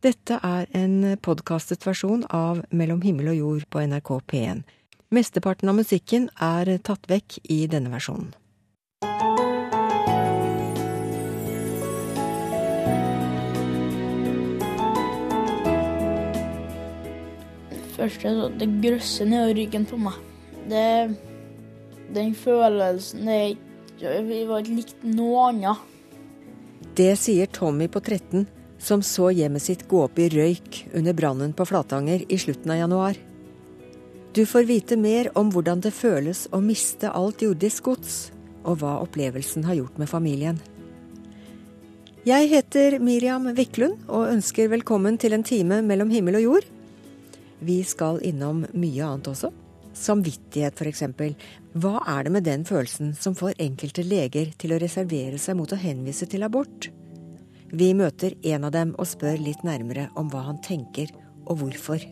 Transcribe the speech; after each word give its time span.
Dette 0.00 0.38
er 0.40 0.64
en 0.72 1.02
podkastet 1.20 1.82
versjon 1.84 2.22
av 2.32 2.62
Mellom 2.72 3.02
himmel 3.04 3.26
og 3.34 3.34
jord 3.36 3.64
på 3.68 3.82
NRK 3.84 4.10
P1. 4.32 4.60
Mesteparten 5.12 5.68
av 5.68 5.74
musikken 5.76 6.30
er 6.40 6.70
tatt 6.80 7.02
vekk 7.10 7.34
i 7.52 7.66
denne 7.68 7.90
versjonen. 7.92 8.30
Først 17.98 18.24
så 18.24 18.48
det 18.56 18.70
grøsser 18.80 19.28
ned 19.28 19.52
ryggen 19.58 19.84
på 19.90 19.98
meg. 20.00 20.16
Det, 20.70 20.86
den 22.16 22.32
følelsen 22.32 23.28
det, 23.28 23.36
jeg 24.00 24.48
var 24.48 24.64
ikke 24.64 24.78
likt 24.78 25.04
noe 25.04 25.44
annet. 25.50 25.84
Det 26.96 27.12
sier 27.20 27.52
Tommy 27.52 27.90
på 27.92 28.00
13 28.00 28.48
som 28.80 29.02
så 29.04 29.28
hjemmet 29.30 29.62
sitt 29.62 29.86
gå 29.88 30.04
opp 30.06 30.18
i 30.18 30.30
røyk 30.32 30.86
under 30.96 31.14
brannen 31.16 31.52
på 31.56 31.66
Flatanger 31.68 32.24
i 32.28 32.38
slutten 32.40 32.72
av 32.72 32.80
januar. 32.80 33.20
Du 34.32 34.44
får 34.46 34.64
vite 34.68 34.96
mer 34.96 35.30
om 35.38 35.50
hvordan 35.52 35.82
det 35.84 35.92
føles 35.94 36.46
å 36.54 36.62
miste 36.62 37.10
alt 37.10 37.42
jordisk 37.42 37.90
gods, 37.90 38.18
og 38.64 38.80
hva 38.80 38.98
opplevelsen 39.02 39.64
har 39.66 39.80
gjort 39.80 39.98
med 39.98 40.10
familien. 40.10 40.60
Jeg 42.28 42.50
heter 42.50 42.98
Miriam 43.00 43.48
Wiklund 43.56 44.04
og 44.06 44.28
ønsker 44.28 44.68
velkommen 44.68 45.16
til 45.18 45.32
en 45.32 45.44
time 45.46 45.80
mellom 45.82 46.12
himmel 46.12 46.36
og 46.38 46.44
jord. 46.44 46.68
Vi 47.64 47.80
skal 47.84 48.20
innom 48.28 48.66
mye 48.70 49.06
annet 49.06 49.32
også. 49.32 49.50
Samvittighet, 49.96 50.78
f.eks. 50.78 51.02
Hva 51.80 52.04
er 52.12 52.28
det 52.28 52.34
med 52.36 52.46
den 52.46 52.64
følelsen 52.68 53.14
som 53.18 53.34
får 53.36 53.58
enkelte 53.60 54.04
leger 54.06 54.52
til 54.60 54.76
å 54.76 54.80
reservere 54.80 55.40
seg 55.40 55.58
mot 55.58 55.72
å 55.72 55.80
henvise 55.80 56.28
til 56.30 56.46
abort? 56.46 56.92
Vi 57.70 57.92
møter 57.94 58.34
en 58.50 58.64
av 58.66 58.72
dem 58.74 58.96
og 58.98 59.06
spør 59.06 59.38
litt 59.38 59.60
nærmere 59.62 60.08
om 60.18 60.30
hva 60.32 60.42
han 60.48 60.58
tenker 60.64 61.12
og 61.46 61.60
hvorfor. 61.60 62.02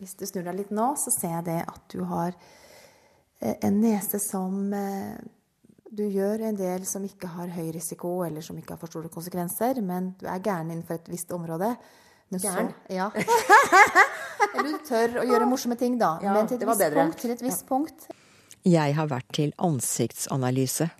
Hvis 0.00 0.16
du 0.18 0.24
snur 0.26 0.42
deg 0.48 0.58
litt 0.58 0.72
nå, 0.74 0.88
så 0.98 1.12
ser 1.14 1.36
jeg 1.36 1.46
det 1.46 1.60
at 1.62 1.84
du 1.94 2.02
har 2.10 2.34
eh, 2.34 3.54
en 3.54 3.78
nese 3.84 4.18
som 4.22 4.74
eh, 4.74 5.14
Du 5.94 6.02
gjør 6.02 6.42
en 6.48 6.56
del 6.58 6.82
som 6.90 7.04
ikke 7.06 7.28
har 7.36 7.52
høy 7.54 7.68
risiko, 7.70 8.24
eller 8.26 8.42
som 8.42 8.56
ikke 8.58 8.74
har 8.74 8.80
for 8.80 8.90
store 8.90 9.12
konsekvenser, 9.14 9.78
men 9.78 10.10
du 10.18 10.26
er 10.26 10.42
gæren 10.42 10.72
innenfor 10.72 10.98
et 10.98 11.06
visst 11.12 11.30
område. 11.30 11.68
Gæren? 12.34 12.72
Ja. 12.90 13.12
eller 14.56 14.72
du 14.72 14.80
tør 14.88 15.20
å 15.22 15.28
gjøre 15.28 15.46
morsomme 15.46 15.78
ting, 15.78 15.94
da. 16.00 16.16
Ja, 16.24 16.34
men 16.34 16.50
til 16.50 16.58
et, 16.58 16.66
visst 16.66 16.98
punkt, 16.98 17.20
til 17.22 17.36
et 17.36 17.46
visst 17.46 17.62
ja. 17.62 17.68
punkt. 17.68 18.08
Jeg 18.66 18.98
har 18.98 19.06
vært 19.06 19.30
til 19.38 19.54
ansiktsanalyse 19.62 20.90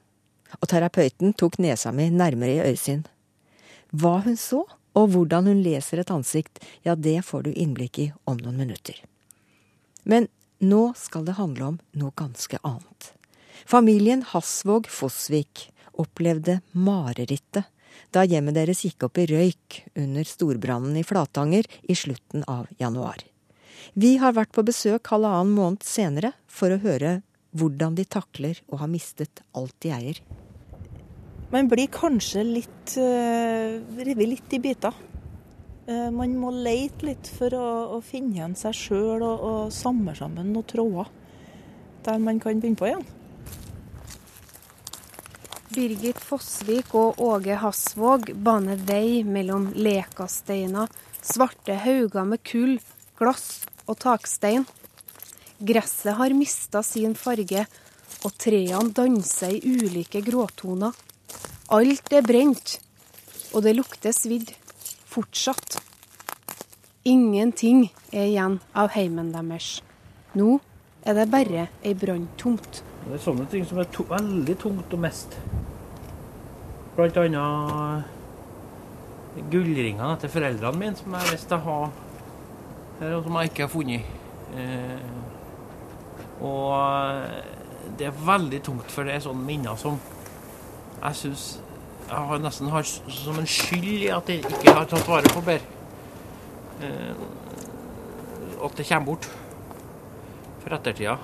og 0.60 0.70
terapeuten 0.70 1.34
tok 1.38 1.58
nesa 1.62 1.92
mi 1.92 2.08
nærmere 2.10 2.58
i 2.58 2.72
øyesyn. 2.72 3.04
Hva 3.94 4.20
hun 4.24 4.38
så, 4.40 4.64
og 4.94 5.10
hvordan 5.10 5.50
hun 5.50 5.62
leser 5.64 6.00
et 6.02 6.12
ansikt, 6.14 6.62
ja, 6.86 6.94
det 6.94 7.20
får 7.26 7.46
du 7.46 7.52
innblikk 7.52 7.98
i 7.98 8.08
om 8.30 8.38
noen 8.38 8.58
minutter. 8.62 8.96
Men 10.04 10.28
nå 10.62 10.92
skal 10.98 11.26
det 11.26 11.38
handle 11.38 11.74
om 11.74 11.78
noe 11.98 12.14
ganske 12.16 12.58
annet. 12.62 13.12
Familien 13.66 14.22
Hasvåg 14.28 14.88
Fossvik 14.90 15.68
opplevde 15.98 16.60
marerittet 16.72 17.70
da 18.14 18.24
hjemmet 18.26 18.56
deres 18.56 18.82
gikk 18.86 19.06
opp 19.06 19.18
i 19.18 19.26
røyk 19.30 19.80
under 19.98 20.26
storbrannen 20.26 20.96
i 20.98 21.04
Flatanger 21.06 21.66
i 21.82 21.96
slutten 21.98 22.44
av 22.50 22.66
januar. 22.78 23.22
Vi 23.94 24.16
har 24.22 24.34
vært 24.34 24.54
på 24.54 24.64
besøk 24.66 25.10
halvannen 25.12 25.54
måned 25.54 25.86
senere 25.86 26.32
for 26.50 26.74
å 26.74 26.80
høre 26.82 27.20
hvordan 27.54 27.94
de 27.98 28.06
takler 28.06 28.58
å 28.66 28.80
ha 28.82 28.88
mistet 28.90 29.42
alt 29.54 29.74
de 29.84 29.92
eier. 29.94 30.18
Man 31.54 31.68
blir 31.70 31.86
kanskje 31.86 32.42
litt 32.42 32.96
uh, 32.98 33.78
revet 33.94 34.26
litt 34.26 34.54
i 34.56 34.58
biter. 34.58 34.94
Uh, 35.86 36.10
man 36.10 36.32
må 36.40 36.50
leite 36.50 37.06
litt 37.06 37.28
for 37.30 37.54
å, 37.54 37.66
å 37.94 38.00
finne 38.02 38.40
igjen 38.40 38.56
seg 38.58 38.74
sjøl 38.74 39.22
og, 39.22 39.44
og 39.46 39.74
samle 39.74 40.16
sammen 40.18 40.50
noen 40.50 40.66
tråder 40.66 41.12
der 42.04 42.18
man 42.18 42.40
kan 42.42 42.58
begynne 42.58 42.80
på 42.80 42.88
igjen. 42.88 43.06
Birgit 45.74 46.18
Fossvik 46.22 46.92
og 46.98 47.22
Åge 47.22 47.60
Hasvåg 47.62 48.28
baner 48.34 48.82
vei 48.90 49.22
mellom 49.26 49.70
lekasteiner, 49.74 50.90
svarte 51.22 51.78
hauger 51.86 52.28
med 52.28 52.42
kull, 52.46 52.76
glass 53.18 53.64
og 53.86 53.98
takstein. 54.02 54.66
Gresset 55.62 56.18
har 56.18 56.34
mista 56.36 56.82
sin 56.86 57.14
farge, 57.18 57.64
og 58.24 58.38
trærne 58.40 58.92
danser 58.96 59.56
i 59.56 59.74
ulike 59.80 60.22
gråtoner. 60.24 60.94
Alt 61.72 62.12
er 62.12 62.20
brent, 62.20 62.80
og 63.56 63.62
det 63.64 63.72
lukter 63.78 64.12
svidd. 64.12 64.50
Fortsatt. 65.08 65.78
Ingenting 67.08 67.86
er 68.12 68.26
igjen 68.26 68.58
av 68.76 68.90
heimen 68.92 69.32
deres. 69.32 69.80
Nå 70.36 70.58
er 71.06 71.16
det 71.16 71.30
bare 71.32 71.68
ei 71.80 71.94
branntomt. 71.96 72.82
Det 73.04 73.16
er 73.16 73.22
sånne 73.24 73.46
ting 73.52 73.64
som 73.68 73.78
er 73.80 73.88
to 73.92 74.04
veldig 74.08 74.56
tungt 74.60 74.92
å 74.92 74.98
miste. 75.00 75.36
Blant 76.96 77.16
annet 77.22 78.04
gullringene 79.50 80.12
etter 80.14 80.32
foreldrene 80.32 80.78
mine, 80.80 80.96
som 81.00 81.16
jeg 81.16 81.32
visste 81.32 81.56
jeg 81.56 81.64
har 81.64 81.88
her, 83.00 83.16
og 83.16 83.24
som 83.24 83.36
jeg 83.40 83.50
ikke 83.50 83.64
har 83.64 83.72
funnet. 83.72 84.02
Eh, 84.54 85.08
og 86.44 87.96
det 87.98 88.06
er 88.10 88.24
veldig 88.26 88.60
tungt, 88.68 88.88
for 88.92 89.08
det 89.08 89.16
er 89.16 89.24
sånne 89.24 89.48
minner 89.48 89.76
som 89.80 89.96
jeg 91.02 91.20
syns 91.20 91.44
jeg 92.04 92.16
har 92.28 92.38
nesten 92.38 92.68
har 92.68 92.84
som 92.84 93.38
en 93.40 93.46
skyld 93.48 93.86
i 94.04 94.08
at 94.12 94.28
jeg 94.28 94.44
ikke 94.44 94.74
har 94.76 94.88
tatt 94.88 95.08
vare 95.08 95.30
på 95.32 95.40
bedre. 95.44 95.64
Eh, 96.84 97.14
at 98.64 98.76
det 98.76 98.86
kommer 98.88 99.06
bort 99.06 99.28
for 100.60 100.76
ettertida. 100.76 101.16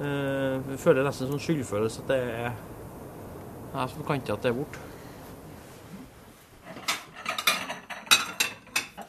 Eh, 0.00 0.60
jeg 0.70 0.78
føler 0.78 1.04
nesten 1.06 1.30
sånn 1.30 1.42
skyldfølelse 1.42 2.04
at 2.04 2.12
det 2.12 2.20
er 2.20 2.52
jeg 3.70 3.90
som 3.92 4.06
kan 4.06 4.22
til 4.22 4.32
at 4.34 4.42
det 4.42 4.50
er 4.50 4.56
borte. 4.56 4.86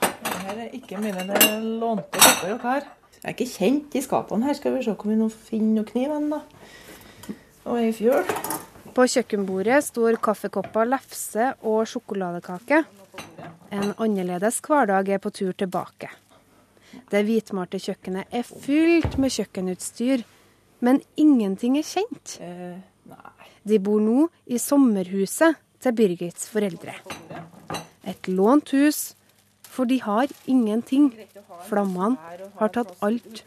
Dette 0.02 0.66
er 0.66 0.76
ikke 0.78 1.00
mine, 1.02 1.24
det 1.30 1.38
er 1.48 1.64
lånte 1.82 2.20
kopper 2.20 2.58
her. 2.66 2.90
Jeg 3.22 3.24
er 3.24 3.38
ikke 3.38 3.50
kjent 3.54 3.96
i 3.96 4.02
skapene 4.02 4.46
her. 4.46 4.58
Skal 4.58 4.76
vi 4.76 4.84
se 4.84 4.94
om 4.94 5.10
vi 5.10 5.18
nå 5.18 5.30
finner 5.30 5.80
noen 5.80 5.88
kniv 5.88 6.14
da. 6.34 6.42
Og 7.70 7.80
ei 7.80 7.94
fjøl. 7.94 8.26
På 8.92 9.06
kjøkkenbordet 9.08 9.78
står 9.86 10.18
kaffekopper, 10.24 10.90
lefse 10.92 11.54
og 11.64 11.86
sjokoladekake. 11.88 12.82
En 13.72 13.94
annerledes 13.96 14.60
hverdag 14.66 15.14
er 15.16 15.22
på 15.24 15.32
tur 15.32 15.54
tilbake. 15.56 16.10
Det 17.12 17.22
hvitmalte 17.24 17.80
kjøkkenet 17.80 18.36
er 18.36 18.44
fylt 18.44 19.16
med 19.22 19.32
kjøkkenutstyr, 19.32 20.26
men 20.84 21.00
ingenting 21.16 21.78
er 21.80 21.88
kjent. 21.88 22.36
De 23.64 23.80
bor 23.80 24.04
nå 24.04 24.28
i 24.52 24.60
sommerhuset 24.60 25.60
til 25.82 25.96
Birgits 25.96 26.50
foreldre. 26.52 26.98
Et 28.04 28.28
lånt 28.28 28.74
hus, 28.76 29.14
for 29.72 29.88
de 29.88 30.02
har 30.04 30.32
ingenting. 30.52 31.14
Flammene 31.70 32.20
har 32.60 32.74
tatt 32.76 32.92
alt. 33.06 33.46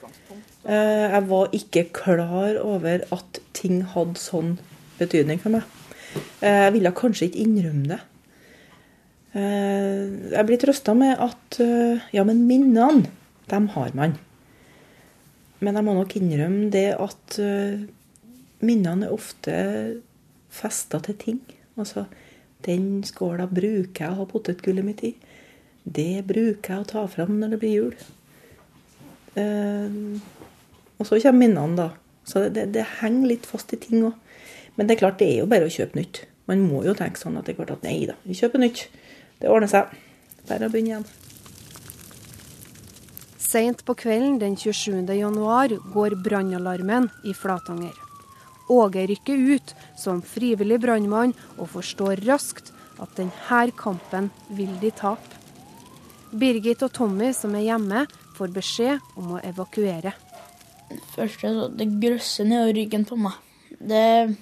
Eh, 0.65 1.07
jeg 1.13 1.25
var 1.29 1.53
ikke 1.53 1.91
klar 1.93 2.57
over 2.63 3.05
at 3.13 3.41
ting 3.53 3.83
hadde 3.93 4.17
sånn 4.23 4.55
betydning 4.99 5.41
for 5.43 5.55
meg. 5.55 5.65
Eh, 6.45 6.61
jeg 6.67 6.75
ville 6.77 6.95
kanskje 6.97 7.29
ikke 7.29 7.43
innrømme 7.45 7.91
det. 7.91 8.01
Eh, 9.35 10.03
jeg 10.35 10.47
blir 10.49 10.61
trøsta 10.63 10.95
med 10.99 11.19
at 11.23 11.61
eh, 11.63 12.05
ja, 12.15 12.25
men 12.27 12.45
minnene, 12.49 13.11
dem 13.51 13.69
har 13.75 13.95
man. 13.97 14.17
Men 15.65 15.79
jeg 15.79 15.87
må 15.87 15.95
nok 15.97 16.17
innrømme 16.19 16.69
det 16.73 16.91
at 17.01 17.39
minnene 18.65 19.07
er 19.07 19.15
ofte 19.15 19.55
festa 20.53 21.01
til 21.05 21.17
ting. 21.21 21.41
Altså, 21.81 22.05
den 22.67 23.05
skåla 23.07 23.47
bruker 23.49 24.03
jeg 24.03 24.13
å 24.13 24.19
ha 24.19 24.27
potetgullet 24.29 24.85
mitt 24.85 25.05
i. 25.07 25.15
Det 25.85 26.25
bruker 26.27 26.75
jeg 26.75 26.83
å 26.83 26.91
ta 26.91 27.07
fram 27.09 27.39
når 27.41 27.55
det 27.55 27.61
blir 27.63 27.75
jul. 27.79 27.97
og 30.99 31.07
så 31.09 31.21
kommer 31.23 31.41
minnene, 31.41 31.77
da. 31.79 31.89
Så 32.29 32.47
det, 32.49 32.69
det 32.77 32.85
henger 33.01 33.33
litt 33.33 33.49
fast 33.49 33.73
i 33.77 33.81
ting 33.81 34.05
òg. 34.11 34.17
Men 34.77 34.89
det 34.89 34.97
er 34.97 35.03
klart, 35.05 35.19
det 35.21 35.31
er 35.31 35.43
jo 35.43 35.51
bare 35.51 35.69
å 35.69 35.73
kjøpe 35.73 35.99
nytt. 36.01 36.25
Man 36.51 36.65
må 36.69 36.83
jo 36.85 36.95
tenke 36.99 37.21
sånn 37.21 37.39
at 37.39 37.47
det 37.47 37.55
er 37.55 37.61
klart 37.63 37.77
at 37.77 37.85
nei 37.87 37.99
da, 38.11 38.17
vi 38.27 38.37
kjøper 38.37 38.63
nytt. 38.63 38.87
Det 39.41 39.51
ordner 39.51 39.71
seg. 39.71 39.93
Bare 40.49 40.69
å 40.69 40.73
begynne 40.73 40.91
igjen. 40.93 41.07
Seint 43.41 43.85
på 43.87 43.95
kvelden 43.95 44.41
den 44.41 44.57
27. 44.59 45.05
januar 45.15 45.73
går 45.95 46.17
brannalarmen 46.25 47.07
i 47.25 47.35
Flatanger. 47.39 47.95
Åge 48.69 49.05
rykker 49.07 49.37
ut 49.55 49.75
som 50.01 50.23
frivillig 50.25 50.81
brannmann 50.83 51.35
og 51.59 51.69
forstår 51.75 52.25
raskt 52.27 52.73
at 52.99 53.13
denne 53.19 53.71
kampen 53.79 54.31
vil 54.49 54.73
de 54.81 54.91
tape. 54.91 55.41
Birgit 56.35 56.83
og 56.83 56.91
Tommy, 56.97 57.31
som 57.33 57.55
er 57.55 57.69
hjemme, 57.69 58.07
får 58.35 58.51
beskjed 58.57 59.19
om 59.21 59.37
å 59.37 59.43
evakuere. 59.45 60.15
Først 61.15 61.45
det 61.79 61.87
grøsser 62.03 62.49
ned 62.49 62.75
ryggen 62.75 63.07
på 63.07 63.19
meg. 63.21 63.39
Det 63.79 64.35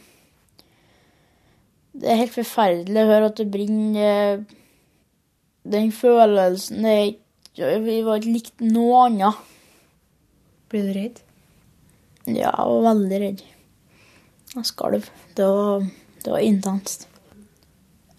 Det 1.92 2.08
er 2.08 2.22
helt 2.22 2.34
forferdelig 2.34 3.02
å 3.02 3.08
høre 3.10 3.28
at 3.28 3.40
det 3.40 3.50
brenner. 3.52 4.44
Den 5.72 5.92
følelsen 5.94 6.86
det 6.86 6.94
er 6.96 7.80
Vi 7.84 7.98
var 8.06 8.16
ikke 8.16 8.32
likt 8.32 8.62
noe 8.64 9.06
annet. 9.06 9.40
Blir 10.72 10.86
du 10.88 10.92
redd? 10.96 11.18
Ja, 12.24 12.48
jeg 12.48 12.68
var 12.70 12.86
veldig 12.86 13.18
redd. 13.20 13.42
Jeg 14.54 14.68
skalv. 14.70 15.10
Det 15.36 15.44
var, 15.44 15.84
det 16.24 16.32
var 16.32 16.46
intenst. 16.46 17.08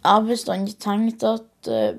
Jeg 0.03 0.11
har 0.11 0.27
bestandig 0.27 0.75
tenkt 0.77 1.23
at 1.25 1.71
uh, 1.71 1.97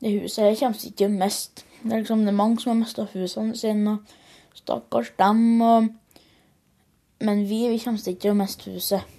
det 0.00 0.12
huset 0.20 0.44
her 0.44 0.56
kommer 0.60 0.78
ikke 0.78 1.00
til 1.00 1.10
å 1.10 1.16
miste. 1.16 1.66
Det 1.82 1.92
er 1.92 2.02
liksom 2.04 2.22
det 2.22 2.32
er 2.34 2.38
mange 2.38 2.60
som 2.62 2.70
har 2.70 2.80
mista 2.84 3.06
husene 3.10 3.56
sine. 3.58 3.96
og 3.96 4.58
Stakkars 4.60 5.10
dem. 5.18 5.60
Og, 5.60 5.88
men 7.20 7.44
vi, 7.48 7.64
vi 7.72 7.82
kommer 7.82 7.98
ikke 7.98 8.28
til 8.28 8.34
å 8.36 8.38
miste 8.38 8.70
huset. 8.70 9.16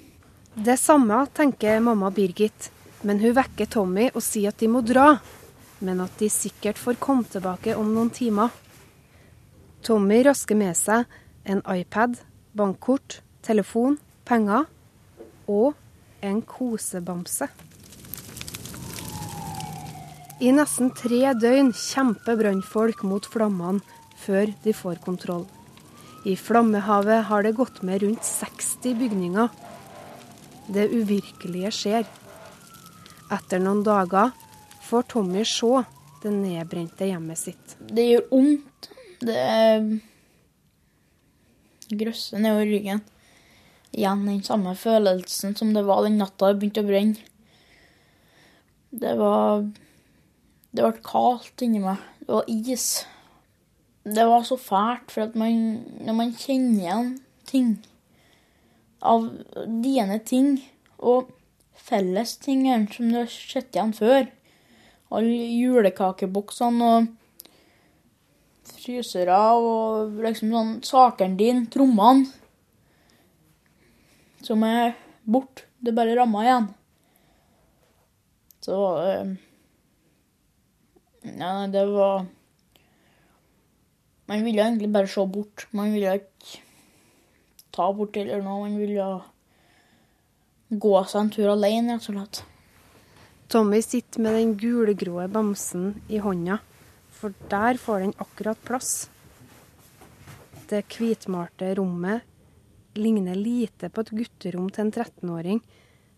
Det 0.57 0.73
samme 0.77 1.25
tenker 1.37 1.79
mamma 1.79 2.09
Birgit, 2.09 2.71
men 3.05 3.19
hun 3.21 3.35
vekker 3.37 3.67
Tommy 3.69 4.07
og 4.07 4.23
sier 4.25 4.49
at 4.49 4.57
de 4.57 4.65
må 4.73 4.79
dra. 4.81 5.19
Men 5.85 6.01
at 6.01 6.15
de 6.17 6.31
sikkert 6.33 6.79
får 6.81 6.97
komme 6.97 7.29
tilbake 7.29 7.75
om 7.77 7.91
noen 7.93 8.09
timer. 8.09 8.49
Tommy 9.85 10.23
rasker 10.25 10.57
med 10.57 10.73
seg 10.73 11.05
en 11.45 11.61
iPad, 11.69 12.17
bankkort, 12.57 13.19
telefon, 13.45 13.99
penger 14.25 14.65
og 15.45 15.77
en 16.25 16.41
kosebamse. 16.41 17.51
I 20.41 20.55
nesten 20.57 20.89
tre 20.97 21.35
døgn 21.37 21.69
kjemper 21.69 22.41
brannfolk 22.41 23.05
mot 23.05 23.29
flammene 23.29 23.85
før 24.25 24.49
de 24.65 24.73
får 24.73 25.05
kontroll. 25.05 25.45
I 26.25 26.33
flammehavet 26.33 27.27
har 27.29 27.45
det 27.45 27.55
gått 27.61 27.83
med 27.85 28.01
rundt 28.01 28.25
60 28.25 28.97
bygninger. 28.97 29.53
Det 30.67 30.89
uvirkelige 30.91 31.71
skjer. 31.71 32.07
Etter 33.31 33.61
noen 33.63 33.83
dager 33.87 34.33
får 34.87 35.07
Tommy 35.13 35.43
se 35.47 35.83
det 36.23 36.33
nedbrente 36.33 37.07
hjemmet 37.07 37.39
sitt. 37.39 37.75
Det 37.79 38.05
gjør 38.07 38.25
vondt. 38.31 38.89
Det 39.23 39.37
er 39.37 39.87
grøsser 41.97 42.43
nedover 42.43 42.67
ryggen. 42.67 43.01
Igjen 43.95 44.25
den 44.27 44.43
samme 44.43 44.75
følelsen 44.77 45.55
som 45.57 45.73
det 45.75 45.85
var 45.87 46.03
den 46.05 46.19
natta 46.19 46.51
det 46.51 46.59
begynte 46.61 46.83
å 46.83 46.89
brenne. 46.89 47.35
Det 48.91 49.13
var 49.19 49.67
Det 50.77 50.83
ble 50.83 51.01
kaldt 51.01 51.63
inni 51.63 51.79
meg. 51.81 52.01
Det 52.21 52.33
var 52.35 52.49
is. 52.51 53.05
Det 54.03 54.25
var 54.27 54.43
så 54.45 54.57
fælt, 54.59 55.09
for 55.11 55.25
at 55.25 55.35
man, 55.35 55.79
når 56.05 56.15
man 56.15 56.33
kjenner 56.37 56.83
igjen 56.83 57.13
ting 57.47 57.71
av 59.01 59.27
dine 59.83 60.19
ting 60.25 60.57
og 60.97 61.29
fellestingene 61.87 62.89
som 62.91 63.11
du 63.11 63.19
har 63.21 63.29
sett 63.31 63.75
igjen 63.75 63.93
før 63.95 64.25
Alle 65.13 65.35
julekakeboksene 65.55 66.87
og 66.91 67.05
frysere 68.77 69.37
og 69.55 70.17
liksom 70.23 70.51
sånn 70.51 70.73
sakene 70.85 71.39
dine, 71.39 71.65
trommene, 71.71 72.27
som 74.43 74.63
er 74.67 74.95
borte. 75.23 75.63
Det 75.79 75.93
bare 75.95 76.15
ramma 76.17 76.43
igjen. 76.43 76.67
Så 78.65 78.77
øh, 78.97 79.35
Ja, 81.37 81.67
det 81.71 81.83
var 81.91 82.25
Man 84.27 84.43
ville 84.43 84.63
egentlig 84.65 84.89
bare 84.91 85.07
se 85.07 85.23
bort. 85.23 85.67
Man 85.71 85.93
ville 85.93 86.17
ikke 86.17 86.63
ta 87.77 87.87
bort 87.93 88.15
til 88.17 88.29
eller 88.29 88.45
noe. 88.45 88.65
Man 88.65 88.79
ville 88.81 89.07
gå 90.69 90.93
seg 91.07 91.21
en 91.21 91.33
tur 91.33 91.51
alene, 91.53 91.95
rett 91.95 92.09
og 92.09 92.17
slett. 92.17 92.43
Tommy 93.47 93.79
sitter 93.79 94.23
med 94.25 94.35
den 94.35 94.55
gulgrå 94.59 95.23
bamsen 95.31 95.93
i 96.11 96.19
hånda, 96.19 96.57
for 97.15 97.35
der 97.47 97.79
får 97.79 98.03
den 98.03 98.17
akkurat 98.19 98.59
plass. 98.67 99.07
Det 100.67 100.83
hvitmalte 100.91 101.69
rommet 101.79 102.25
ligner 102.99 103.37
lite 103.39 103.87
på 103.87 104.03
et 104.03 104.11
gutterom 104.19 104.67
til 104.73 104.87
en 104.87 104.91
13-åring, 104.91 105.61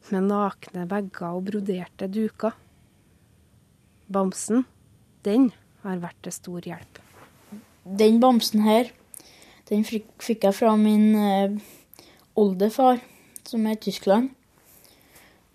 med 0.10 0.26
nakne 0.32 0.88
vegger 0.90 1.36
og 1.36 1.44
broderte 1.52 2.08
duker. 2.10 2.56
Bamsen, 4.10 4.64
den 5.28 5.52
har 5.84 6.02
vært 6.02 6.24
til 6.26 6.34
stor 6.34 6.66
hjelp. 6.66 7.02
Den 8.00 8.18
bamsen 8.24 8.64
her, 8.66 8.90
den 9.70 9.84
fikk 9.86 10.44
jeg 10.44 10.54
fra 10.58 10.76
min 10.80 11.16
eh, 11.16 11.56
oldefar, 12.40 13.00
som 13.46 13.66
er 13.68 13.78
i 13.78 13.82
Tyskland. 13.86 14.30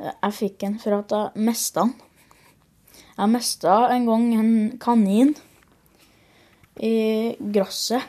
Eh, 0.00 0.12
Jeg 0.22 0.32
fikk 0.38 0.58
den 0.60 0.78
for 0.78 0.98
at 0.98 1.10
jeg 1.14 1.44
mista 1.48 1.80
den. 1.86 1.94
Jeg 3.18 3.30
mista 3.30 3.74
en 3.94 4.06
gang 4.06 4.24
en 4.34 4.78
kanin 4.82 5.34
i 6.82 7.34
gresset. 7.54 8.02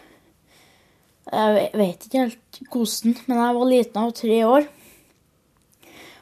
Jeg 1.31 1.53
ve- 1.55 1.77
vet 1.77 2.05
ikke 2.05 2.19
helt 2.23 2.59
hvordan, 2.71 3.15
men 3.27 3.37
jeg 3.37 3.55
var 3.55 3.69
liten, 3.69 3.97
av 4.01 4.11
tre 4.13 4.39
år. 4.45 4.67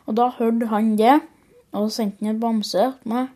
Og 0.08 0.16
da 0.16 0.30
hørte 0.30 0.68
han 0.68 0.96
det, 1.00 1.22
og 1.74 1.92
sendte 1.92 2.24
han 2.26 2.36
en 2.36 2.40
bamse 2.40 2.72
til 3.02 3.10
meg. 3.12 3.28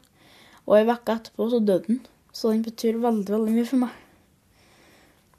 Og 0.67 0.77
ei 0.77 0.83
uke 0.87 1.13
etterpå 1.15 1.49
så 1.49 1.59
døde 1.63 1.87
den. 1.87 2.01
Så 2.33 2.51
den 2.51 2.63
betyr 2.63 2.99
veldig, 2.99 3.29
veldig 3.33 3.53
mye 3.55 3.65
for 3.65 3.77
meg. 3.77 3.89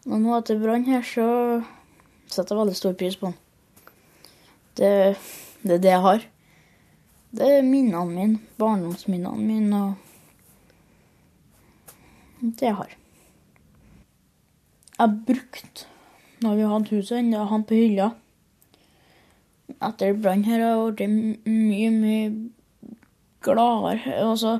Og 0.08 0.22
nå 0.22 0.32
etter 0.38 0.56
brannen 0.60 0.88
her, 0.88 1.04
så 1.04 1.26
setter 2.32 2.54
jeg 2.54 2.62
veldig 2.62 2.76
stor 2.78 2.94
pris 2.96 3.16
på 3.20 3.28
den. 3.28 3.36
Det, 4.78 4.92
det 5.62 5.74
er 5.76 5.82
det 5.84 5.92
jeg 5.92 6.04
har. 6.06 6.24
Det 7.38 7.48
er 7.58 7.66
minnene 7.66 8.06
mine, 8.08 8.38
barndomsminnene 8.56 9.44
mine 9.44 9.82
og 9.84 9.96
det 12.40 12.70
jeg 12.70 12.78
har. 12.78 12.94
Jeg 14.98 15.18
brukte, 15.26 15.86
når 16.42 16.56
vi 16.56 16.70
hadde 16.72 16.96
huset 16.96 17.18
ennå, 17.18 17.44
han 17.50 17.66
på 17.68 17.76
hylla. 17.76 18.08
Etter 19.76 20.16
brannen 20.16 20.48
her 20.48 20.64
har 20.64 20.72
jeg 20.72 20.96
blitt 20.96 21.46
mye, 21.52 21.90
mye 21.92 22.30
gladere. 23.44 24.16
Altså, 24.24 24.58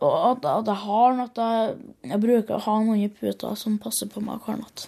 og 0.00 0.14
at, 0.32 0.46
at 0.50 0.68
jeg 0.70 0.82
har 0.82 1.14
noe 1.16 1.28
at 1.28 1.40
jeg, 1.40 1.76
jeg 2.10 2.22
bruker 2.22 2.56
å 2.56 2.64
ha 2.66 2.76
noen 2.82 3.04
i 3.04 3.10
puta 3.12 3.52
som 3.58 3.78
passer 3.82 4.10
på 4.10 4.22
meg 4.24 4.42
hver 4.44 4.58
natt. 4.60 4.86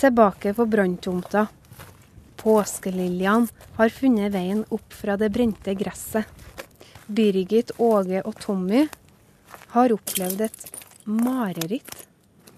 Tilbake 0.00 0.54
på 0.56 0.66
branntomta. 0.68 1.46
Påskeliljene 2.40 3.50
har 3.76 3.92
funnet 3.92 4.32
veien 4.32 4.62
opp 4.72 4.94
fra 4.96 5.16
det 5.20 5.28
brente 5.32 5.74
gresset. 5.76 6.28
Birgit, 7.10 7.74
Åge 7.82 8.22
og 8.22 8.36
Tommy 8.40 8.86
har 9.74 9.92
opplevd 9.92 10.46
et 10.46 10.66
mareritt. 11.04 12.06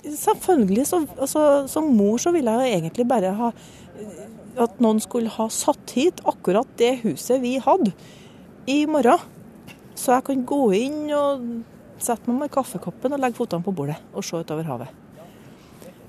Selvfølgelig. 0.02 0.87
Så, 0.87 1.02
altså, 1.17 1.43
som 1.71 1.91
mor 1.97 2.21
så 2.23 2.35
ville 2.35 2.55
jeg 2.61 2.79
egentlig 2.79 3.09
bare 3.11 3.33
ha 3.38 3.52
at 4.62 4.81
noen 4.85 5.00
skulle 5.00 5.33
ha 5.33 5.47
satt 5.50 5.95
hit 5.97 6.21
akkurat 6.29 6.69
det 6.79 6.99
huset 7.07 7.41
vi 7.43 7.57
hadde 7.62 7.95
i 8.71 8.85
morgen. 8.87 9.23
Så 9.95 10.14
jeg 10.16 10.26
kan 10.26 10.47
gå 10.49 10.62
inn 10.78 11.04
og 11.14 11.45
sette 12.02 12.31
meg 12.31 12.45
med 12.45 12.52
kaffekoppen 12.54 13.14
og 13.14 13.23
legge 13.23 13.38
føttene 13.38 13.64
på 13.64 13.75
bordet 13.76 13.99
og 14.12 14.25
se 14.26 14.40
utover 14.42 14.66
havet. 14.66 14.99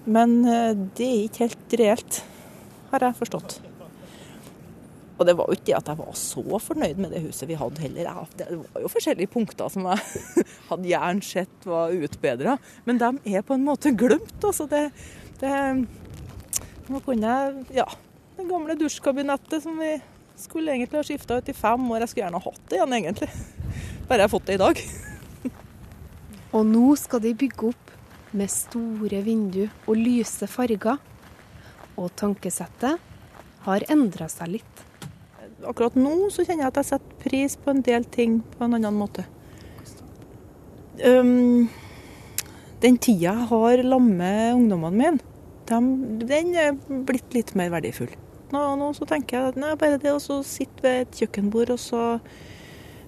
Men 0.04 0.42
eh, 0.50 0.72
det 0.98 1.06
er 1.08 1.22
ikke 1.28 1.46
helt 1.46 1.78
reelt, 1.80 2.20
har 2.92 3.08
jeg 3.08 3.20
forstått. 3.20 3.60
Og 5.14 5.28
det 5.30 5.36
var 5.38 5.48
jo 5.48 5.56
ikke 5.56 5.68
det 5.70 5.76
at 5.78 5.90
jeg 5.92 6.00
var 6.00 6.16
så 6.18 6.60
fornøyd 6.66 7.00
med 7.00 7.14
det 7.14 7.22
huset 7.28 7.48
vi 7.48 7.58
hadde 7.58 7.84
heller. 7.84 8.24
Det 8.36 8.48
var 8.50 8.84
jo 8.84 8.92
forskjellige 8.92 9.32
punkter 9.32 9.70
som 9.72 9.86
jeg 9.92 10.24
hadde 10.72 10.90
gjerne 10.90 11.28
sett 11.28 11.68
var 11.70 11.94
utbedra, 11.94 12.58
men 12.88 13.02
de 13.02 13.12
er 13.36 13.46
på 13.46 13.56
en 13.56 13.68
måte 13.68 13.94
glemt. 13.96 14.40
Altså 14.42 14.68
det, 14.72 14.88
det 15.44 15.54
Nå 16.84 17.00
kunne 17.06 17.30
jeg 17.30 17.78
Ja, 17.78 17.86
det 18.36 18.50
gamle 18.50 18.76
dusjkabinettet 18.76 19.64
som 19.64 19.78
vi 19.80 19.94
skulle 20.44 20.74
egentlig 20.74 21.00
ha 21.00 21.08
skifta 21.08 21.40
ut 21.40 21.50
i 21.50 21.56
fem 21.58 21.90
år. 21.92 22.04
Jeg 22.04 22.12
skulle 22.12 22.26
gjerne 22.26 22.42
ha 22.42 22.52
hatt 22.52 22.70
det 22.70 22.80
igjen, 22.80 22.96
egentlig. 23.00 23.30
Bare 24.08 24.20
jeg 24.22 24.28
har 24.28 24.34
fått 24.34 24.50
det 24.50 24.58
i 24.58 24.62
dag. 24.62 24.84
Og 26.56 26.70
nå 26.70 26.86
skal 27.00 27.24
de 27.24 27.34
bygge 27.44 27.72
opp 27.72 27.94
med 28.34 28.50
store 28.52 29.22
vinduer 29.26 29.70
og 29.86 30.00
lyse 30.00 30.50
farger. 30.50 30.98
Og 32.00 32.10
tankesettet 32.18 33.12
har 33.68 33.86
endra 33.94 34.28
seg 34.32 34.58
litt. 34.58 34.84
Akkurat 35.64 35.96
nå 35.96 36.28
så 36.34 36.44
kjenner 36.44 36.66
jeg 36.66 36.74
at 36.74 36.82
jeg 36.82 36.90
setter 36.92 37.22
pris 37.24 37.56
på 37.60 37.72
en 37.72 37.84
del 37.86 38.08
ting 38.12 38.42
på 38.56 38.66
en 38.66 38.76
annen 38.80 38.98
måte. 38.98 39.26
Um, 41.04 41.70
den 42.84 43.00
tida 43.02 43.32
jeg 43.32 43.48
har 43.50 43.86
lamme 43.88 44.34
ungdommene 44.58 44.98
mine, 45.00 45.30
de, 45.70 45.80
den 46.28 46.52
er 46.60 46.76
blitt 47.08 47.34
litt 47.34 47.54
mer 47.58 47.72
verdifull. 47.74 48.12
Nå, 48.54 48.64
nå 48.78 48.92
så 48.94 49.08
tenker 49.10 49.40
jeg 49.40 49.54
at 49.54 49.62
nei, 49.62 49.72
bare 49.80 50.02
det 50.02 50.14
å 50.14 50.42
sitte 50.46 50.86
ved 50.86 51.08
et 51.08 51.24
kjøkkenbord 51.24 51.74
og 51.74 51.82
så 51.82 52.04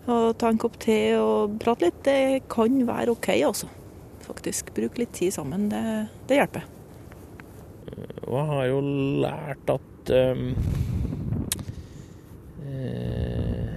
og 0.05 0.35
ta 0.37 0.51
en 0.51 0.59
kopp 0.61 0.75
te 0.81 0.97
og 1.17 1.55
prate 1.61 1.87
litt, 1.87 2.01
det 2.05 2.45
kan 2.51 2.77
være 2.85 3.15
OK, 3.15 3.29
altså. 3.47 3.69
Faktisk. 4.25 4.71
Bruk 4.75 4.99
litt 5.01 5.13
tid 5.17 5.33
sammen. 5.33 5.67
Det, 5.71 5.81
det 6.29 6.39
hjelper. 6.39 6.67
Og 8.25 8.35
jeg 8.37 8.47
har 8.51 8.65
jo 8.69 8.79
lært 9.23 9.71
at 9.73 10.13
um, 10.13 10.47
eh, 12.65 13.71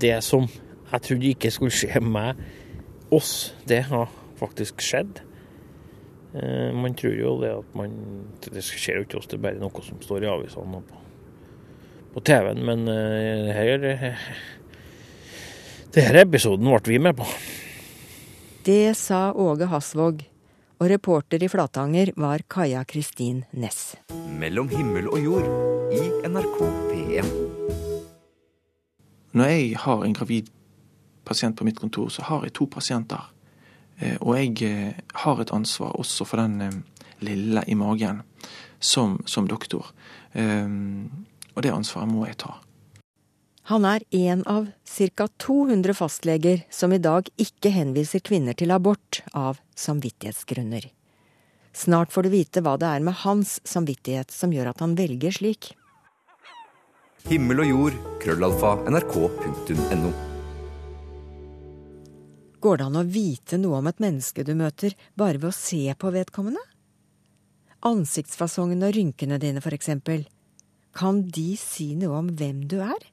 Det 0.00 0.16
som 0.24 0.48
jeg 0.48 1.00
trodde 1.08 1.32
ikke 1.32 1.52
skulle 1.52 1.74
skje 1.74 2.00
med 2.04 2.40
oss, 3.14 3.54
det 3.68 3.82
har 3.88 4.08
faktisk 4.40 4.84
skjedd. 4.84 5.22
Eh, 6.34 6.74
man 6.74 6.94
tror 6.94 7.14
jo 7.14 7.36
det 7.38 7.52
at 7.54 7.74
man 7.78 7.92
Det 8.42 8.62
skjer 8.66 8.98
jo 8.98 9.06
ikke 9.06 9.18
oss, 9.20 9.28
det 9.30 9.36
er 9.38 9.44
bare 9.44 9.60
noe 9.62 9.82
som 9.86 10.00
står 10.02 10.24
i 10.26 10.30
avisene 10.32 10.80
og 10.80 10.88
på, 10.88 11.02
på 12.16 12.22
TV-en. 12.26 12.62
Men 12.66 12.88
uh, 12.90 13.52
her 13.54 13.84
Denne 15.94 16.24
episoden 16.24 16.66
ble 16.66 16.80
vi 16.90 16.98
med 16.98 17.14
på. 17.20 17.28
Det 18.66 18.96
sa 18.98 19.28
Åge 19.30 19.68
Hasvåg, 19.70 20.24
og 20.80 20.88
reporter 20.90 21.42
i 21.44 21.50
Flatanger 21.52 22.10
var 22.18 22.42
Kaja 22.50 22.82
Kristin 22.88 23.44
Næss. 23.52 23.94
Mellom 24.40 24.72
himmel 24.72 25.06
og 25.12 25.20
jord 25.22 25.46
i 25.94 26.02
NRK 26.26 26.56
P1. 26.88 27.30
Når 29.34 29.52
jeg 29.52 29.78
har 29.84 30.02
en 30.02 30.16
gravid 30.16 30.50
pasient 31.28 31.54
på 31.58 31.68
mitt 31.68 31.78
kontor, 31.78 32.08
så 32.10 32.26
har 32.26 32.42
jeg 32.48 32.56
to 32.58 32.66
pasienter. 32.66 33.33
Eh, 33.98 34.16
og 34.20 34.36
jeg 34.38 34.62
eh, 34.66 35.00
har 35.24 35.40
et 35.40 35.52
ansvar 35.54 35.94
også 36.00 36.26
for 36.26 36.42
den 36.42 36.60
eh, 36.64 37.04
lille 37.24 37.62
i 37.66 37.76
magen 37.78 38.22
som, 38.78 39.20
som 39.26 39.48
doktor. 39.48 39.86
Og 40.34 41.62
det 41.62 41.70
ansvaret 41.70 42.10
må 42.10 42.24
jeg 42.26 42.36
ta. 42.42 42.56
Han 43.70 43.86
er 43.88 44.02
en 44.10 44.42
av 44.50 44.66
ca. 44.84 45.28
200 45.40 45.94
fastleger 45.96 46.64
som 46.74 46.92
i 46.92 46.98
dag 46.98 47.30
ikke 47.40 47.70
henviser 47.72 48.20
kvinner 48.20 48.58
til 48.58 48.74
abort 48.74 49.22
av 49.32 49.62
samvittighetsgrunner. 49.78 50.90
Snart 51.72 52.12
får 52.12 52.26
du 52.26 52.34
vite 52.34 52.64
hva 52.66 52.74
det 52.82 52.90
er 52.90 53.06
med 53.06 53.16
hans 53.22 53.56
samvittighet 53.64 54.34
som 54.34 54.52
gjør 54.52 54.74
at 54.74 54.84
han 54.84 54.98
velger 54.98 55.38
slik. 55.38 55.72
Himmel 57.30 57.64
og 57.64 57.72
jord, 57.72 57.98
krøllalfa, 58.20 58.76
nrk.no. 58.90 60.33
Går 62.64 62.80
det 62.80 62.84
an 62.88 62.96
å 62.96 63.04
vite 63.04 63.58
noe 63.60 63.82
om 63.82 63.88
et 63.90 63.98
menneske 64.00 64.44
du 64.46 64.54
møter, 64.56 64.94
bare 65.20 65.36
ved 65.36 65.50
å 65.50 65.56
se 65.56 65.82
på 66.00 66.12
vedkommende? 66.14 66.62
Ansiktsfasongen 67.84 68.86
og 68.86 68.94
rynkene 68.96 69.36
dine, 69.42 69.60
for 69.60 69.76
eksempel. 69.76 70.24
Kan 70.96 71.26
de 71.28 71.50
si 71.60 71.90
noe 72.00 72.22
om 72.22 72.30
hvem 72.32 72.62
du 72.70 72.78
er? 72.80 73.04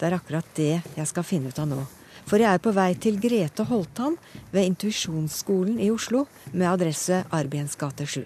Det 0.00 0.08
er 0.08 0.16
akkurat 0.16 0.48
det 0.56 0.80
jeg 0.96 1.08
skal 1.10 1.26
finne 1.28 1.52
ut 1.52 1.60
av 1.60 1.68
nå. 1.68 1.84
For 2.24 2.40
jeg 2.40 2.48
er 2.48 2.64
på 2.64 2.72
vei 2.72 2.94
til 2.96 3.20
Grete 3.20 3.66
Holtan 3.68 4.16
ved 4.54 4.70
Intuisjonsskolen 4.70 5.76
i 5.76 5.90
Oslo 5.92 6.24
med 6.54 6.70
adresse 6.70 7.20
Arbiens 7.36 7.76
gate 7.76 8.08
7. 8.08 8.22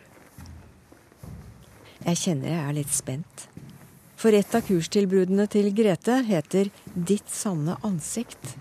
Jeg 2.04 2.20
kjenner 2.20 2.52
jeg 2.52 2.62
er 2.62 2.76
litt 2.78 2.94
spent. 2.94 3.48
For 4.14 4.36
et 4.36 4.54
av 4.54 4.62
kurstilbudene 4.62 5.48
til 5.50 5.72
Grete 5.74 6.22
heter 6.28 6.70
Ditt 6.94 7.32
sanne 7.34 7.80
ansikt. 7.82 8.54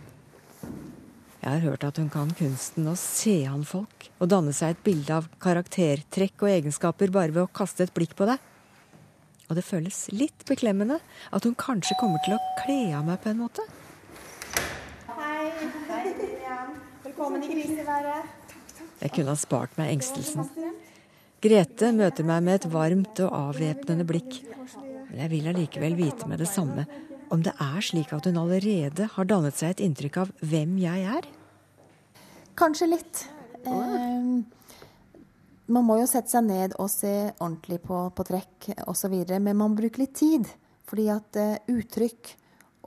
Jeg 1.44 1.60
har 1.60 1.64
hørt 1.74 1.84
at 1.84 1.98
hun 2.00 2.08
kan 2.08 2.30
kunsten 2.40 2.86
å 2.88 2.94
se 2.96 3.42
an 3.52 3.66
folk 3.68 4.06
og 4.24 4.30
danne 4.32 4.54
seg 4.56 4.78
et 4.78 4.84
bilde 4.86 5.12
av 5.12 5.26
karaktertrekk 5.44 6.46
og 6.46 6.52
egenskaper 6.54 7.12
bare 7.12 7.36
ved 7.36 7.42
å 7.42 7.52
kaste 7.52 7.84
et 7.84 7.92
blikk 7.92 8.14
på 8.16 8.30
deg. 8.30 8.40
Og 9.52 9.58
det 9.60 9.66
føles 9.68 9.98
litt 10.16 10.46
beklemmende 10.48 11.02
at 11.36 11.44
hun 11.44 11.58
kanskje 11.60 12.00
kommer 12.00 12.24
til 12.24 12.38
å 12.38 12.40
kle 12.62 12.80
av 12.96 13.04
meg 13.10 13.20
på 13.20 13.34
en 13.34 13.44
måte. 13.44 13.68
Hei. 15.18 15.52
Hei, 15.92 16.16
Velkommen 17.04 17.44
i 17.44 17.52
griseværet. 17.52 18.56
Jeg 19.04 19.12
kunne 19.12 19.36
ha 19.36 19.44
spart 19.44 19.76
meg 19.76 19.98
engstelsen. 19.98 20.48
Grete 21.44 21.92
møter 21.92 22.24
meg 22.24 22.48
med 22.48 22.62
et 22.62 22.72
varmt 22.72 23.20
og 23.26 23.36
avvæpnende 23.50 24.08
blikk. 24.08 24.46
Men 25.10 25.26
jeg 25.26 25.36
vil 25.36 25.52
allikevel 25.52 26.00
vite 26.00 26.32
med 26.32 26.40
det 26.40 26.48
samme 26.48 26.88
om 27.34 27.42
det 27.42 27.54
er 27.62 27.82
slik 27.82 28.14
at 28.14 28.28
hun 28.30 28.38
allerede 28.38 29.08
har 29.16 29.30
dannet 29.30 29.58
seg 29.58 29.74
et 29.74 29.84
inntrykk 29.88 30.20
av 30.22 30.34
hvem 30.46 30.76
jeg 30.82 31.06
er. 31.18 31.28
Kanskje 32.60 32.90
litt. 32.92 33.24
Eh, 33.66 34.28
man 35.74 35.88
må 35.88 35.98
jo 36.02 36.10
sette 36.10 36.30
seg 36.30 36.46
ned 36.46 36.76
og 36.78 36.92
se 36.94 37.14
ordentlig 37.40 37.80
på, 37.88 38.06
på 38.14 38.26
trekk 38.28 38.70
osv., 38.86 39.16
men 39.40 39.58
man 39.58 39.78
bruker 39.78 40.06
litt 40.06 40.18
tid. 40.20 40.50
Fordi 40.90 41.08
at 41.10 41.40
eh, 41.40 41.56
uttrykk 41.74 42.36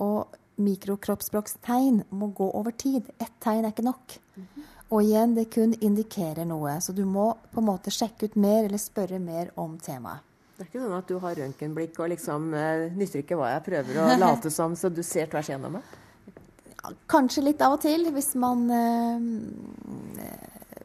og 0.05 0.37
mikrokroppsspråkstegn 0.63 2.05
må 2.17 2.31
gå 2.37 2.47
over 2.55 2.77
tid. 2.77 3.09
Ett 3.19 3.35
tegn 3.43 3.65
er 3.65 3.75
ikke 3.75 3.89
nok. 3.89 4.19
Og 4.87 5.03
igjen, 5.03 5.35
det 5.35 5.49
kun 5.51 5.75
indikerer 5.83 6.47
noe. 6.47 6.79
Så 6.81 6.95
du 6.95 7.03
må 7.09 7.33
på 7.51 7.63
en 7.63 7.69
måte 7.73 7.93
sjekke 7.93 8.29
ut 8.29 8.39
mer 8.39 8.69
eller 8.69 8.81
spørre 8.81 9.19
mer 9.23 9.51
om 9.59 9.75
temaet. 9.83 10.26
Det 10.57 10.65
er 10.65 10.69
ikke 10.71 10.81
sånn 10.81 10.97
at 10.97 11.11
du 11.11 11.19
har 11.21 11.35
røntgenblikk 11.37 11.99
og 12.01 12.09
liksom 12.15 12.47
uh, 12.57 12.87
nytter 12.97 13.21
ikke 13.21 13.37
hva 13.37 13.51
jeg 13.53 13.65
prøver 13.67 13.99
å 14.01 14.05
late 14.17 14.49
som, 14.53 14.73
så 14.73 14.89
du 14.89 15.03
ser 15.05 15.29
tvers 15.29 15.51
igjennom 15.51 15.77
meg? 15.77 15.91
Kanskje 17.13 17.45
litt 17.45 17.61
av 17.67 17.75
og 17.77 17.83
til, 17.83 18.07
hvis 18.15 18.31
man 18.41 18.63
uh, 18.73 19.21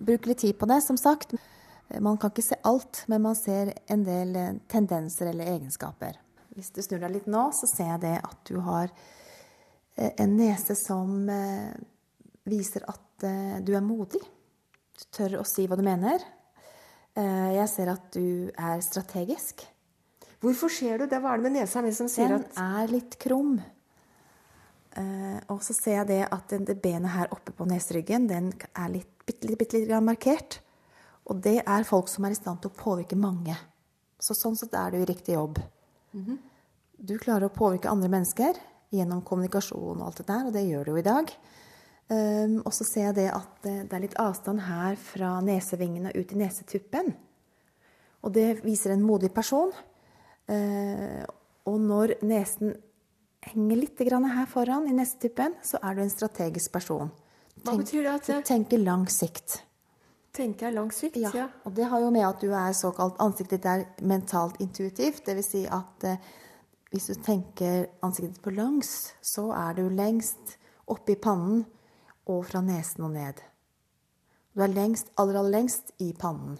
bruker 0.04 0.34
litt 0.34 0.42
tid 0.44 0.58
på 0.60 0.68
det, 0.68 0.82
som 0.84 1.00
sagt. 1.00 1.38
Man 2.04 2.20
kan 2.20 2.34
ikke 2.34 2.44
se 2.44 2.58
alt, 2.68 3.06
men 3.12 3.24
man 3.24 3.38
ser 3.40 3.72
en 3.92 4.04
del 4.08 4.36
eh, 4.40 4.60
tendenser 4.72 5.28
eller 5.28 5.50
egenskaper. 5.52 6.20
Hvis 6.56 6.72
du 6.72 6.80
snur 6.84 7.02
deg 7.04 7.18
litt 7.18 7.28
nå, 7.32 7.42
så 7.56 7.68
ser 7.68 7.90
jeg 7.94 8.04
det 8.06 8.14
at 8.24 8.40
du 8.48 8.62
har 8.64 8.92
en 10.00 10.38
nese 10.38 10.72
som 10.80 11.28
viser 12.48 12.88
at 12.88 13.26
du 13.60 13.74
er 13.76 13.84
modig. 13.84 14.24
Du 14.24 15.04
tør 15.12 15.42
å 15.42 15.44
si 15.48 15.68
hva 15.68 15.76
du 15.76 15.84
mener. 15.84 16.24
Jeg 17.16 17.68
ser 17.68 17.92
at 17.92 18.08
du 18.16 18.50
er 18.56 18.82
strategisk. 18.86 19.66
Hvorfor 20.42 20.72
ser 20.74 21.02
du 21.02 21.06
det? 21.06 21.20
Hva 21.22 21.34
er 21.34 21.42
det 21.42 21.50
med 21.50 21.60
nesa 21.60 21.82
mi 21.84 21.92
som 21.94 22.08
sier 22.10 22.38
at 22.38 22.48
Den 22.56 22.64
er 22.64 22.92
litt 22.92 23.18
krum. 23.22 23.60
Og 25.52 25.60
så 25.64 25.76
ser 25.76 26.00
jeg 26.00 26.08
det 26.10 26.22
at 26.32 26.56
det 26.68 26.78
benet 26.82 27.14
her 27.14 27.30
oppe 27.32 27.54
på 27.56 27.68
neseryggen, 27.70 28.28
den 28.28 28.50
er 28.76 28.90
litt, 28.92 29.12
bitte, 29.28 29.52
bitte 29.60 29.80
litt 29.80 29.92
markert. 30.04 30.60
Og 31.30 31.44
det 31.44 31.62
er 31.62 31.88
folk 31.88 32.10
som 32.12 32.26
er 32.26 32.34
i 32.34 32.40
stand 32.40 32.64
til 32.64 32.72
å 32.72 32.80
påvirke 32.80 33.20
mange. 33.20 33.56
Så 34.22 34.36
sånn 34.38 34.58
sett 34.58 34.74
er 34.78 34.92
du 34.92 35.02
i 35.02 35.06
riktig 35.10 35.36
jobb. 35.36 35.60
Mm 36.14 36.26
-hmm. 36.26 36.38
Du 36.98 37.18
klarer 37.18 37.46
å 37.46 37.56
påvirke 37.56 37.90
andre 37.90 38.10
mennesker 38.10 38.54
gjennom 38.90 39.22
kommunikasjon 39.22 40.02
og 40.02 40.06
alt 40.06 40.18
det 40.18 40.28
der, 40.28 40.46
og 40.46 40.54
det 40.54 40.68
gjør 40.68 40.86
du 40.86 40.92
jo 40.92 40.98
i 40.98 41.02
dag. 41.02 41.32
Um, 42.12 42.58
og 42.66 42.74
så 42.76 42.84
ser 42.84 43.08
jeg 43.10 43.18
det 43.22 43.28
at 43.32 43.64
det 43.64 43.96
er 43.96 44.04
litt 44.04 44.18
avstand 44.20 44.66
her 44.66 44.98
fra 45.00 45.38
nesevingene 45.46 46.12
ut 46.12 46.34
i 46.34 46.40
nesetuppen. 46.42 47.14
Og 48.22 48.34
det 48.36 48.66
viser 48.66 48.94
en 48.96 49.06
modig 49.06 49.32
person. 49.34 49.72
Uh, 50.52 51.24
og 51.70 51.80
når 51.80 52.18
nesen 52.28 52.76
henger 53.48 53.80
litt 53.80 54.02
her 54.02 54.46
foran 54.52 54.90
i 54.90 54.96
nesetuppen, 54.98 55.56
så 55.64 55.80
er 55.82 55.96
du 55.96 56.04
en 56.04 56.14
strategisk 56.14 56.74
person. 56.74 57.12
Hva 57.64 57.78
betyr 57.78 58.04
det? 58.04 58.16
At 58.20 58.28
Du 58.28 58.48
tenker 58.54 58.82
lang 58.82 59.08
sikt 59.10 59.62
tenker 60.36 60.70
jeg 60.70 60.76
lang 60.78 60.92
sikt. 60.96 61.20
Ja. 61.20 61.32
ja. 61.36 61.48
Og 61.68 61.76
det 61.76 61.90
har 61.92 62.00
jo 62.04 62.12
med 62.14 62.26
at 62.28 62.44
du 62.44 62.52
er 62.56 62.72
såkalt 62.78 63.20
Ansiktet 63.24 63.60
ditt 63.60 63.68
er 63.68 63.86
mentalt 64.08 64.60
intuitivt. 64.64 65.26
Dvs. 65.28 65.52
Si 65.52 65.66
at 65.68 66.08
uh, 66.08 66.32
hvis 66.92 67.10
du 67.12 67.20
tenker 67.24 67.86
ansiktet 68.04 68.38
ditt 68.38 68.46
på 68.46 68.56
langs, 68.56 69.14
så 69.22 69.50
er 69.56 69.78
du 69.80 69.88
lengst 69.90 70.58
oppe 70.92 71.16
i 71.16 71.20
pannen 71.20 71.64
og 72.30 72.46
fra 72.46 72.62
nesen 72.62 73.08
og 73.08 73.16
ned. 73.16 73.42
Du 74.52 74.62
er 74.62 74.74
lengst, 74.74 75.12
aller, 75.18 75.40
aller 75.40 75.58
lengst 75.58 75.94
i 76.04 76.12
pannen. 76.18 76.60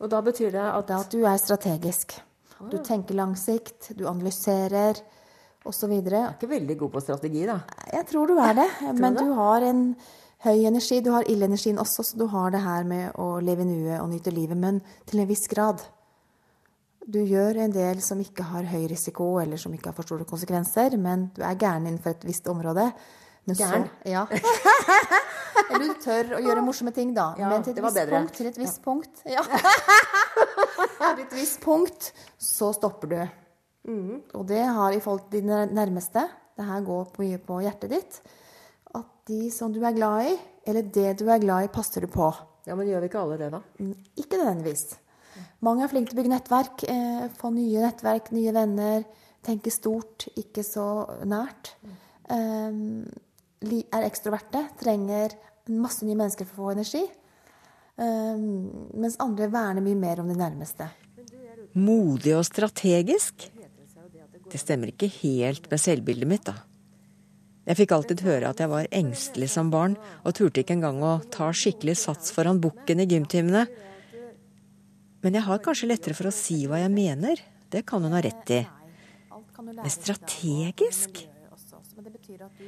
Og 0.00 0.08
da 0.10 0.20
betyr 0.24 0.52
det 0.54 0.66
at 0.66 0.86
Det 0.88 0.96
at 0.96 1.12
du 1.12 1.24
er 1.24 1.36
strategisk. 1.36 2.20
Du 2.70 2.78
tenker 2.84 3.14
langsikt, 3.14 3.92
du 3.96 4.06
analyserer 4.08 5.00
osv. 5.64 5.92
Du 6.04 6.10
er 6.14 6.34
ikke 6.34 6.48
veldig 6.48 6.76
god 6.78 6.90
på 6.90 7.00
strategi, 7.00 7.44
da. 7.48 7.60
Jeg 7.92 8.06
tror 8.08 8.26
du 8.28 8.36
er 8.40 8.54
det. 8.54 8.68
Men 9.00 9.16
du 9.16 9.32
har 9.36 9.64
en 9.64 9.84
høy 10.44 10.66
energi. 10.68 11.00
Du 11.00 11.10
har 11.14 11.28
ildenergien 11.28 11.80
også, 11.80 12.04
så 12.04 12.18
du 12.18 12.26
har 12.32 12.52
det 12.52 12.62
her 12.64 12.84
med 12.88 13.16
å 13.20 13.40
leve 13.44 13.64
i 13.64 13.70
nuet 13.70 14.00
og 14.00 14.10
nyte 14.12 14.32
livet, 14.32 14.56
men 14.56 14.80
til 15.08 15.20
en 15.20 15.28
viss 15.28 15.46
grad. 15.52 15.82
Du 17.10 17.18
gjør 17.20 17.58
en 17.64 17.72
del 17.74 18.00
som 18.04 18.20
ikke 18.20 18.46
har 18.52 18.68
høy 18.70 18.86
risiko, 18.88 19.34
eller 19.40 19.60
som 19.60 19.72
ikke 19.74 19.90
har 19.90 19.96
for 19.96 20.08
store 20.08 20.28
konsekvenser, 20.28 20.96
men 21.00 21.30
du 21.36 21.42
er 21.44 21.58
gæren 21.58 21.88
innenfor 21.88 22.14
et 22.14 22.28
visst 22.28 22.48
område. 22.48 22.90
Gæren? 23.46 23.86
Ja. 24.04 24.26
eller 25.70 25.86
du 25.86 25.94
tør 26.02 26.34
å 26.38 26.40
gjøre 26.44 26.64
morsomme 26.64 26.92
ting, 26.96 27.14
da. 27.16 27.30
Ja, 27.40 27.50
men 27.50 27.64
til 27.66 27.74
et, 27.74 27.82
visst 27.84 28.10
punkt, 28.10 28.34
til 28.36 28.50
et 28.50 28.58
visst 28.60 28.80
ja. 28.80 28.84
punkt 28.84 29.22
ja. 29.36 29.44
Til 31.00 31.24
et 31.24 31.34
visst 31.38 31.60
punkt 31.64 32.10
så 32.40 32.70
stopper 32.76 33.12
du. 33.12 33.18
Mm. 33.88 34.20
Og 34.36 34.44
det 34.48 34.62
har 34.64 34.92
i 34.92 35.00
forhold 35.00 35.30
til 35.30 35.40
dine 35.40 35.62
nærmeste 35.72 36.26
Det 36.58 36.66
her 36.68 36.82
går 36.84 37.14
mye 37.16 37.38
på 37.40 37.62
hjertet 37.64 37.94
ditt 37.94 38.18
At 38.92 39.08
de 39.30 39.46
som 39.54 39.72
du 39.72 39.78
er 39.80 39.96
glad 39.96 40.28
i, 40.28 40.34
eller 40.68 40.84
det 40.84 41.14
du 41.22 41.24
er 41.32 41.40
glad 41.40 41.64
i, 41.64 41.72
passer 41.72 42.04
du 42.04 42.10
på. 42.12 42.28
Ja, 42.68 42.76
Men 42.76 42.90
gjør 42.90 43.00
vi 43.00 43.08
ikke 43.08 43.22
alle 43.22 43.38
det, 43.40 43.48
da? 43.54 43.62
Mm, 43.80 43.94
ikke 44.20 44.36
nødvendigvis. 44.36 44.84
Mange 45.64 45.84
er 45.84 45.92
flinke 45.92 46.10
til 46.10 46.18
å 46.18 46.20
bygge 46.20 46.32
nettverk, 46.34 46.84
eh, 46.92 47.24
få 47.40 47.50
nye 47.54 47.86
nettverk, 47.86 48.30
nye 48.36 48.52
venner. 48.52 49.04
Tenke 49.46 49.72
stort, 49.72 50.26
ikke 50.36 50.64
så 50.66 50.84
nært. 51.24 51.72
Um, 52.28 53.06
er 53.60 54.06
ekstroverte, 54.06 54.64
trenger 54.80 55.36
masse 55.70 56.06
nye 56.06 56.16
mennesker 56.16 56.48
for 56.48 56.54
å 56.54 56.68
få 56.70 56.74
energi. 56.78 57.02
Um, 58.00 58.88
mens 58.96 59.18
andre 59.20 59.50
verner 59.52 59.84
mye 59.84 59.98
mer 59.98 60.22
om 60.22 60.30
de 60.30 60.36
nærmeste. 60.38 60.88
Modig 61.76 62.32
og 62.38 62.46
strategisk? 62.48 63.50
Det 64.50 64.58
stemmer 64.58 64.90
ikke 64.90 65.10
helt 65.20 65.68
med 65.70 65.82
selvbildet 65.82 66.30
mitt, 66.30 66.48
da. 66.48 66.56
Jeg 67.68 67.76
fikk 67.82 67.92
alltid 67.94 68.24
høre 68.24 68.48
at 68.50 68.58
jeg 68.62 68.70
var 68.72 68.88
engstelig 68.96 69.50
som 69.52 69.68
barn, 69.70 69.94
og 70.24 70.34
turte 70.34 70.64
ikke 70.64 70.74
engang 70.78 71.02
å 71.06 71.18
ta 71.30 71.52
skikkelig 71.54 71.98
sats 72.00 72.32
foran 72.34 72.58
bukken 72.62 73.04
i 73.04 73.06
gymtimene. 73.10 73.66
Men 75.20 75.36
jeg 75.36 75.44
har 75.46 75.60
kanskje 75.62 75.90
lettere 75.92 76.16
for 76.16 76.30
å 76.30 76.34
si 76.34 76.64
hva 76.66 76.80
jeg 76.80 76.90
mener. 76.94 77.42
Det 77.70 77.84
kan 77.86 78.02
hun 78.02 78.16
ha 78.16 78.22
rett 78.24 78.54
i. 78.56 78.62
Men 79.60 79.92
strategisk? 79.92 81.20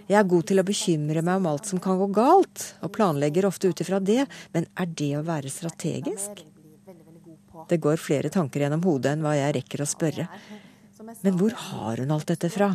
Jeg 0.08 0.18
er 0.18 0.28
god 0.28 0.46
til 0.48 0.60
å 0.60 0.66
bekymre 0.66 1.22
meg 1.24 1.40
om 1.40 1.48
alt 1.52 1.68
som 1.70 1.80
kan 1.82 1.98
gå 2.00 2.08
galt, 2.14 2.64
og 2.82 2.92
planlegger 2.96 3.46
ofte 3.48 3.70
ut 3.70 3.82
ifra 3.84 4.00
det, 4.02 4.26
men 4.52 4.66
er 4.76 4.90
det 5.00 5.12
å 5.18 5.26
være 5.26 5.52
strategisk? 5.52 6.44
Det 7.68 7.78
går 7.80 8.00
flere 8.00 8.30
tanker 8.32 8.64
gjennom 8.64 8.82
hodet 8.84 9.14
enn 9.14 9.24
hva 9.24 9.36
jeg 9.38 9.56
rekker 9.58 9.84
å 9.84 9.88
spørre. 9.88 10.28
Men 11.22 11.38
hvor 11.38 11.54
har 11.68 12.02
hun 12.02 12.14
alt 12.14 12.28
dette 12.32 12.50
fra? 12.52 12.74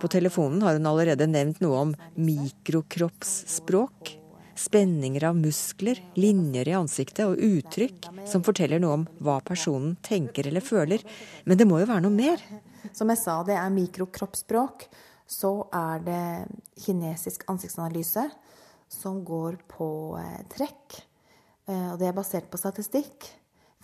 På 0.00 0.10
telefonen 0.10 0.62
har 0.62 0.76
hun 0.76 0.90
allerede 0.90 1.28
nevnt 1.30 1.62
noe 1.64 1.80
om 1.86 1.94
mikrokroppsspråk. 2.18 4.14
Spenninger 4.58 5.24
av 5.26 5.38
muskler, 5.38 5.98
linjer 6.14 6.68
i 6.70 6.76
ansiktet 6.78 7.24
og 7.26 7.40
uttrykk 7.42 8.06
som 8.30 8.44
forteller 8.46 8.82
noe 8.82 9.00
om 9.00 9.06
hva 9.24 9.40
personen 9.42 9.96
tenker 10.06 10.46
eller 10.50 10.62
føler. 10.62 11.02
Men 11.44 11.58
det 11.58 11.66
må 11.66 11.80
jo 11.82 11.88
være 11.90 12.04
noe 12.06 12.14
mer? 12.14 12.42
Som 12.94 13.10
jeg 13.10 13.18
sa, 13.22 13.40
det 13.46 13.56
er 13.58 13.74
mikrokroppsspråk 13.74 14.86
så 15.26 15.52
er 15.72 16.02
det 16.04 16.24
kinesisk 16.84 17.46
ansiktsanalyse 17.50 18.26
som 18.92 19.22
går 19.24 19.58
på 19.70 19.88
eh, 20.20 20.42
trekk. 20.52 20.98
Eh, 21.66 21.88
og 21.92 21.98
det 22.00 22.10
er 22.10 22.16
basert 22.16 22.50
på 22.52 22.60
statistikk 22.60 23.30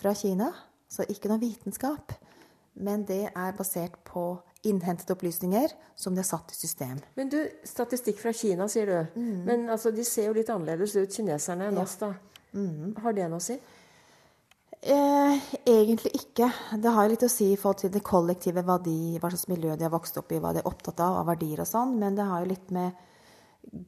fra 0.00 0.14
Kina, 0.16 0.50
så 0.90 1.06
ikke 1.08 1.30
noe 1.30 1.42
vitenskap. 1.42 2.12
Men 2.80 3.04
det 3.08 3.30
er 3.30 3.56
basert 3.56 3.98
på 4.06 4.38
innhentede 4.66 5.14
opplysninger 5.16 5.72
som 5.96 6.14
de 6.14 6.20
har 6.20 6.28
satt 6.28 6.52
i 6.52 6.58
system. 6.58 7.00
Men 7.16 7.32
du, 7.32 7.38
statistikk 7.64 8.20
fra 8.20 8.32
Kina, 8.36 8.68
sier 8.68 8.90
du. 8.90 9.20
Mm. 9.20 9.44
Men 9.48 9.68
altså, 9.72 9.92
de 9.94 10.04
ser 10.04 10.28
jo 10.28 10.36
litt 10.36 10.52
annerledes 10.52 10.96
ut, 10.98 11.12
kineserne, 11.14 11.70
enn 11.70 11.80
oss, 11.80 11.96
da. 12.00 12.12
Mm. 12.52 12.96
Har 13.00 13.16
det 13.16 13.28
noe 13.30 13.40
å 13.40 13.44
si? 13.44 13.56
Eh, 14.80 15.40
egentlig 15.68 16.14
ikke. 16.16 16.48
Det 16.80 16.92
har 16.94 17.08
litt 17.12 17.24
å 17.26 17.28
si 17.28 17.50
i 17.52 17.58
forhold 17.60 17.82
til 17.82 17.92
det 17.92 18.00
kollektive, 18.06 18.64
hva, 18.64 18.78
de, 18.80 19.18
hva, 19.20 19.28
slags 19.28 19.50
miljø 19.50 19.76
de 19.76 19.84
har 19.84 19.92
vokst 19.92 20.16
opp 20.16 20.32
i, 20.32 20.40
hva 20.40 20.54
de 20.56 20.62
er 20.62 20.68
opptatt 20.70 21.02
av, 21.04 21.18
av 21.20 21.28
verdier 21.28 21.60
og 21.60 21.68
sånn. 21.68 21.98
Men 22.00 22.16
det 22.16 22.24
har 22.28 22.40
jo 22.40 22.52
litt 22.54 22.72
med 22.72 23.06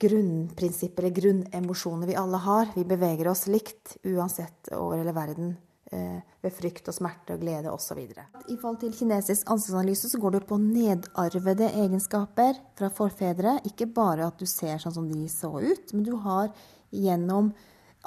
grunnprinsipper 0.02 1.06
eller 1.06 1.16
grunnemosjoner 1.16 2.10
vi 2.10 2.18
alle 2.20 2.40
har. 2.44 2.74
Vi 2.76 2.84
beveger 2.84 3.30
oss 3.32 3.46
likt 3.48 3.96
uansett 4.04 4.68
over 4.76 5.00
hele 5.00 5.16
verden. 5.16 5.56
Eh, 5.92 6.20
ved 6.40 6.54
frykt 6.56 6.86
og 6.88 6.96
smerte 6.96 7.34
og 7.34 7.42
glede 7.42 7.72
osv. 7.72 7.98
I 8.00 8.54
forhold 8.56 8.78
til 8.80 8.94
kinesisk 8.96 9.50
ansiktsanalyse 9.52 10.08
så 10.08 10.20
går 10.20 10.38
det 10.38 10.46
på 10.48 10.56
nedarvede 10.60 11.68
egenskaper 11.82 12.56
fra 12.78 12.88
forfedre. 12.92 13.58
Ikke 13.68 13.90
bare 13.92 14.28
at 14.28 14.40
du 14.40 14.48
ser 14.48 14.80
sånn 14.80 14.94
som 14.96 15.10
de 15.10 15.28
så 15.28 15.52
ut, 15.60 15.92
men 15.92 16.06
du 16.06 16.14
har 16.24 16.48
gjennom 16.92 17.52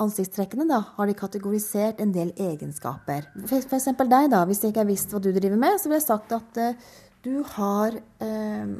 ansiktstrekkene 0.02 0.68
da, 0.68 0.82
har 0.98 1.08
de 1.08 1.16
kategorisert 1.18 2.02
en 2.04 2.12
del 2.16 2.34
egenskaper. 2.42 3.30
F.eks. 3.46 3.88
deg, 3.96 4.28
da. 4.34 4.42
Hvis 4.48 4.64
jeg 4.64 4.74
ikke 4.74 4.84
har 4.84 4.90
visst 4.90 5.14
hva 5.16 5.22
du 5.24 5.32
driver 5.36 5.60
med, 5.60 5.80
så 5.80 5.90
ville 5.90 6.02
jeg 6.02 6.08
sagt 6.08 6.36
at 6.36 6.60
uh, 6.60 6.90
du 7.26 7.40
har 7.56 7.96
uh, 7.96 8.74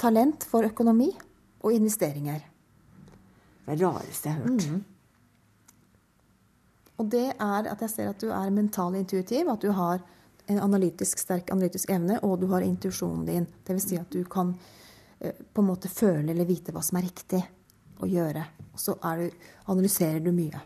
talent 0.00 0.44
for 0.50 0.68
økonomi 0.68 1.08
og 1.64 1.72
investeringer. 1.72 2.44
Det 3.64 3.72
er 3.72 3.80
det 3.80 3.86
rareste 3.86 4.28
jeg 4.28 4.36
har 4.36 4.44
hørt. 4.44 4.68
Mm. 4.68 4.84
Og 6.96 7.10
det 7.12 7.26
er 7.32 7.72
at 7.72 7.82
jeg 7.84 7.92
ser 7.92 8.12
at 8.12 8.20
du 8.20 8.28
er 8.32 8.52
mental 8.54 8.94
intuitiv, 8.96 9.48
at 9.52 9.64
du 9.64 9.72
har 9.76 10.04
en 10.46 10.60
analytisk, 10.62 11.18
sterk 11.18 11.50
analytisk 11.50 11.90
evne, 11.90 12.20
og 12.24 12.38
du 12.44 12.46
har 12.52 12.64
intuisjonen 12.64 13.26
din. 13.26 13.48
Dvs. 13.66 13.88
Si 13.88 13.98
at 13.98 14.12
du 14.12 14.22
kan 14.28 14.52
uh, 14.52 15.32
på 15.32 15.64
en 15.64 15.70
måte 15.72 15.88
føle 15.92 16.28
eller 16.28 16.48
vite 16.48 16.76
hva 16.76 16.84
som 16.84 17.00
er 17.00 17.08
riktig 17.08 17.42
å 18.00 18.08
gjøre. 18.10 18.44
Og 18.72 18.80
så 18.80 18.96
du, 18.96 19.26
analyserer 19.72 20.20
du 20.24 20.32
mye. 20.36 20.60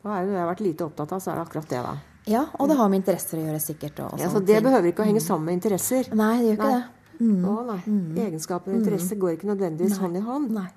Hva 0.00 0.16
er 0.16 0.24
det 0.24 0.32
du 0.32 0.38
har 0.38 0.48
vært 0.48 0.62
lite 0.64 0.86
opptatt 0.86 1.12
av, 1.12 1.20
så 1.20 1.32
er 1.32 1.40
det 1.40 1.44
akkurat 1.48 1.68
det, 1.72 1.82
da. 1.84 1.96
Ja, 2.30 2.44
og 2.60 2.68
det 2.70 2.76
har 2.78 2.88
med 2.92 3.00
interesser 3.00 3.40
å 3.40 3.44
gjøre, 3.46 3.60
sikkert. 3.60 4.00
ja, 4.20 4.28
Så 4.30 4.40
det 4.40 4.54
ting. 4.54 4.64
behøver 4.64 4.92
ikke 4.92 5.04
å 5.04 5.08
henge 5.08 5.20
sammen 5.24 5.50
med 5.50 5.58
interesser? 5.58 6.08
Nei, 6.14 6.34
det 6.40 6.50
gjør 6.50 6.58
ikke 6.58 6.70
nei. 6.70 6.80
det. 6.80 7.16
Mm. 7.20 7.40
Å, 7.44 7.54
nei. 7.68 7.80
Mm. 7.86 8.18
Egenskaper 8.26 8.72
og 8.72 8.78
interesse 8.78 9.16
mm. 9.16 9.20
går 9.20 9.34
ikke 9.36 9.48
nødvendigvis 9.50 9.96
nei. 9.96 10.02
hånd 10.04 10.16
i 10.16 10.22
hånd? 10.24 10.52
Nei. 10.56 10.68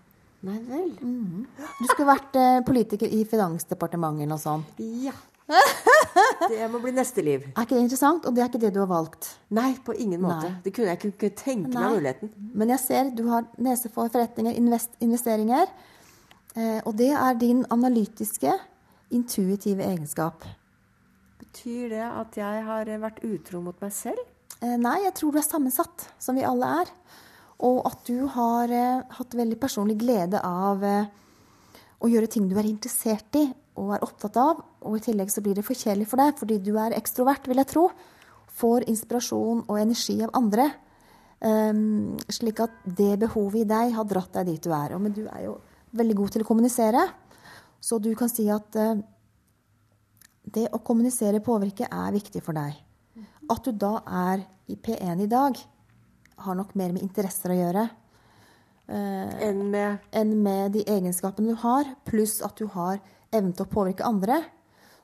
Nei 0.43 0.57
vel. 0.67 0.89
Mm. 0.99 1.45
Du 1.79 1.85
skulle 1.87 2.09
vært 2.09 2.35
eh, 2.35 2.57
politiker 2.67 3.07
i 3.07 3.21
Finansdepartementet 3.31 4.25
eller 4.25 4.33
noe 4.33 4.43
sånt. 4.43 4.81
Ja. 5.03 5.15
det 6.53 6.67
må 6.71 6.81
bli 6.83 6.93
neste 6.95 7.23
liv. 7.25 7.45
Er 7.53 7.65
ikke 7.65 7.77
det 7.77 7.85
interessant? 7.85 8.25
Og 8.27 8.35
det 8.35 8.43
er 8.43 8.51
ikke 8.51 8.61
det 8.63 8.73
du 8.75 8.81
har 8.81 8.89
valgt? 8.91 9.29
Nei, 9.55 9.71
på 9.85 9.95
ingen 9.95 10.23
måte. 10.23 10.49
Nei. 10.49 10.61
Det 10.65 10.73
kunne 10.75 10.93
jeg 10.93 11.13
ikke 11.13 11.31
tenke 11.39 11.71
Nei. 11.73 11.79
meg 11.79 11.97
muligheten. 11.97 12.33
Men 12.53 12.73
jeg 12.75 12.83
ser 12.83 13.13
du 13.15 13.23
har 13.29 13.47
nese 13.61 13.91
for 13.93 14.11
forretninger, 14.13 14.55
invest, 14.59 14.97
investeringer. 15.03 15.71
Eh, 16.55 16.79
og 16.83 16.93
det 16.99 17.11
er 17.17 17.39
din 17.41 17.63
analytiske, 17.73 18.53
intuitive 19.13 19.85
egenskap. 19.85 20.45
Betyr 21.43 21.89
det 21.93 22.05
at 22.07 22.37
jeg 22.39 22.63
har 22.67 22.93
vært 23.03 23.23
utro 23.27 23.61
mot 23.61 23.81
meg 23.83 23.93
selv? 23.93 24.21
Eh, 24.63 24.77
nei, 24.79 24.99
jeg 25.03 25.15
tror 25.19 25.33
du 25.33 25.41
er 25.41 25.45
sammensatt, 25.45 26.07
som 26.21 26.37
vi 26.39 26.45
alle 26.47 26.69
er. 26.83 26.93
Og 27.63 27.81
at 27.87 28.07
du 28.07 28.25
har 28.31 28.71
eh, 28.71 29.03
hatt 29.17 29.35
veldig 29.37 29.59
personlig 29.61 29.97
glede 30.01 30.39
av 30.43 30.83
eh, 30.87 31.11
å 32.03 32.09
gjøre 32.11 32.29
ting 32.31 32.47
du 32.49 32.55
er 32.59 32.69
interessert 32.69 33.39
i 33.39 33.47
og 33.79 33.93
er 33.95 34.05
opptatt 34.05 34.37
av. 34.39 34.61
Og 34.85 34.97
i 34.97 35.03
tillegg 35.03 35.31
så 35.33 35.43
blir 35.43 35.57
det 35.57 35.65
for 35.65 35.77
kjedelig 35.77 36.09
for 36.11 36.21
deg, 36.21 36.35
fordi 36.39 36.59
du 36.63 36.73
er 36.81 36.95
ekstrovert, 36.97 37.47
vil 37.49 37.61
jeg 37.61 37.71
tro. 37.71 37.87
Får 38.53 38.87
inspirasjon 38.91 39.63
og 39.65 39.79
energi 39.81 40.19
av 40.25 40.33
andre. 40.37 40.69
Um, 41.43 42.13
slik 42.31 42.61
at 42.63 42.75
det 42.85 43.17
behovet 43.25 43.65
i 43.65 43.67
deg 43.67 43.95
har 43.97 44.07
dratt 44.07 44.37
deg 44.37 44.53
dit 44.53 44.63
du 44.63 44.71
er. 44.75 44.95
Men 45.01 45.15
du 45.15 45.25
er 45.25 45.47
jo 45.47 45.57
veldig 45.97 46.19
god 46.21 46.35
til 46.35 46.45
å 46.45 46.47
kommunisere, 46.47 47.01
så 47.83 47.99
du 47.99 48.13
kan 48.17 48.31
si 48.31 48.45
at 48.53 48.77
uh, 48.79 48.95
det 50.43 50.69
å 50.71 50.81
kommunisere 50.85 51.43
påvirke 51.43 51.89
er 51.89 52.15
viktig 52.15 52.43
for 52.45 52.55
deg. 52.55 52.77
At 53.51 53.65
du 53.67 53.75
da 53.75 53.97
er 54.07 54.45
i 54.71 54.77
P1 54.79 55.25
i 55.25 55.29
dag, 55.29 55.57
har 56.43 56.55
nok 56.57 56.71
mer 56.79 56.93
med 56.95 57.03
interesser 57.03 57.51
å 57.53 57.59
gjøre. 57.59 57.83
Uh, 58.87 59.33
enn 59.43 59.65
med? 59.71 60.07
Enn 60.15 60.37
med 60.43 60.77
de 60.77 60.85
egenskapene 60.87 61.51
du 61.51 61.59
har, 61.59 61.91
pluss 62.07 62.39
at 62.45 62.55
du 62.59 62.69
har 62.71 63.01
evnen 63.33 63.53
til 63.55 63.65
å 63.65 63.73
påvirke 63.73 64.07
andre, 64.07 64.39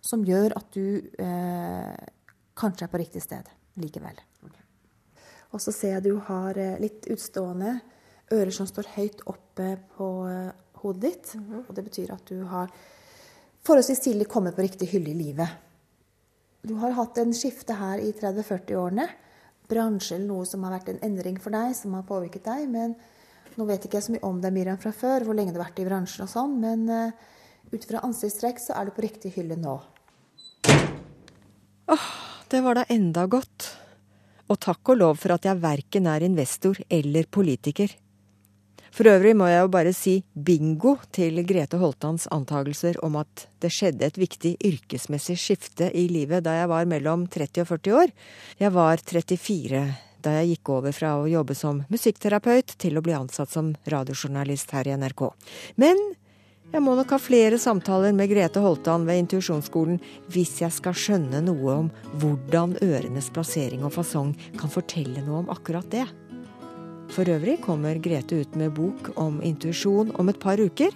som 0.01 0.23
gjør 0.25 0.55
at 0.55 0.73
du 0.75 1.01
eh, 1.19 2.09
kanskje 2.59 2.85
er 2.87 2.91
på 2.91 3.01
riktig 3.01 3.23
sted 3.23 3.47
likevel. 3.79 4.19
Okay. 4.45 4.65
Og 5.55 5.63
så 5.63 5.73
ser 5.75 5.97
jeg 5.97 6.07
du 6.07 6.13
har 6.29 6.57
eh, 6.59 6.77
litt 6.81 7.07
utstående 7.11 7.79
ører 8.33 8.53
som 8.53 8.67
står 8.69 8.91
høyt 8.95 9.23
oppe 9.29 9.73
på 9.97 10.09
eh, 10.29 10.51
hodet 10.83 11.01
ditt. 11.01 11.33
Mm 11.35 11.45
-hmm. 11.45 11.63
Og 11.67 11.75
det 11.75 11.83
betyr 11.83 12.13
at 12.13 12.25
du 12.25 12.43
har 12.43 12.69
forholdsvis 13.63 13.99
tidlig 13.99 14.27
kommet 14.27 14.55
på 14.55 14.61
riktig 14.61 14.87
hylle 14.87 15.09
i 15.09 15.13
livet. 15.23 15.49
Du 16.61 16.73
har 16.73 16.91
hatt 16.91 17.17
en 17.17 17.33
skifte 17.33 17.73
her 17.73 17.97
i 17.97 18.11
30-40-årene. 18.11 19.07
Bransje 19.69 20.15
eller 20.15 20.27
noe 20.27 20.45
som 20.45 20.63
har 20.63 20.79
vært 20.79 20.89
en 20.89 20.99
endring 21.01 21.39
for 21.39 21.49
deg, 21.49 21.75
som 21.75 21.93
har 21.93 22.03
påvirket 22.03 22.43
deg. 22.43 22.69
Men 22.69 22.95
nå 23.55 23.65
vet 23.65 23.85
ikke 23.85 23.97
jeg 23.97 24.03
så 24.03 24.11
mye 24.11 24.27
om 24.27 24.41
deg, 24.41 24.53
Miriam, 24.53 24.77
fra 24.77 24.91
før, 24.91 25.23
hvor 25.23 25.33
lenge 25.33 25.53
du 25.53 25.59
har 25.59 25.69
vært 25.69 25.79
i 25.79 25.85
bransjen 25.85 26.23
og 26.23 26.29
sånn. 26.29 26.59
Men 26.59 26.89
eh, 26.89 27.11
ut 27.71 27.85
fra 27.85 28.01
ansiktstrekk 28.05 28.61
så 28.61 28.75
er 28.79 28.89
du 28.89 28.95
på 28.95 29.05
riktig 29.05 29.33
hylle 29.37 29.57
nå. 29.59 29.77
Åh, 31.89 32.09
det 32.49 32.61
var 32.65 32.79
da 32.79 32.85
enda 32.89 33.25
godt. 33.29 33.69
Og 34.49 34.57
takk 34.61 34.93
og 34.93 35.01
lov 35.01 35.17
for 35.21 35.35
at 35.35 35.45
jeg 35.45 35.61
verken 35.61 36.09
er 36.09 36.25
investor 36.25 36.77
eller 36.89 37.29
politiker. 37.29 37.91
For 38.89 39.05
øvrig 39.05 39.35
må 39.37 39.45
jeg 39.49 39.61
jo 39.61 39.71
bare 39.71 39.93
si 39.93 40.15
bingo 40.33 40.95
til 41.13 41.43
Grete 41.47 41.77
Holtans 41.77 42.25
antagelser 42.33 42.97
om 43.05 43.19
at 43.21 43.45
det 43.61 43.71
skjedde 43.73 44.07
et 44.07 44.17
viktig 44.17 44.55
yrkesmessig 44.65 45.37
skifte 45.37 45.91
i 45.93 46.07
livet 46.09 46.43
da 46.47 46.55
jeg 46.57 46.71
var 46.71 46.89
mellom 46.89 47.27
30 47.29 47.63
og 47.63 47.69
40 47.75 47.97
år. 48.01 48.13
Jeg 48.59 48.73
var 48.73 49.03
34 49.03 49.83
da 50.25 50.33
jeg 50.39 50.55
gikk 50.55 50.71
over 50.73 50.95
fra 50.95 51.13
å 51.19 51.29
jobbe 51.29 51.55
som 51.55 51.83
musikkterapeut 51.91 52.73
til 52.81 52.97
å 52.97 53.03
bli 53.05 53.15
ansatt 53.15 53.53
som 53.53 53.71
radiojournalist 53.87 54.73
her 54.75 54.89
i 54.89 54.97
NRK. 54.99 55.29
Men 55.79 56.01
jeg 56.69 56.83
må 56.85 56.93
nok 56.93 57.09
ha 57.15 57.17
flere 57.21 57.57
samtaler 57.61 58.13
med 58.13 58.29
Grete 58.29 58.61
Holtan 58.61 59.07
ved 59.07 59.23
Intuisjonsskolen 59.23 59.97
hvis 60.29 60.59
jeg 60.61 60.73
skal 60.75 60.97
skjønne 60.97 61.41
noe 61.47 61.75
om 61.85 61.87
hvordan 62.21 62.75
ørenes 62.85 63.31
plassering 63.33 63.85
og 63.87 63.95
fasong 63.95 64.35
kan 64.59 64.71
fortelle 64.71 65.23
noe 65.25 65.41
om 65.43 65.49
akkurat 65.53 65.89
det. 65.89 66.05
For 67.09 67.25
øvrig 67.25 67.57
kommer 67.65 67.97
Grete 67.97 68.43
ut 68.43 68.55
med 68.59 68.75
bok 68.77 69.11
om 69.17 69.41
intuisjon 69.41 70.13
om 70.21 70.29
et 70.29 70.39
par 70.39 70.61
uker. 70.61 70.93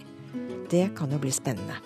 Det 0.70 0.92
kan 0.98 1.12
jo 1.12 1.22
bli 1.22 1.34
spennende. 1.34 1.80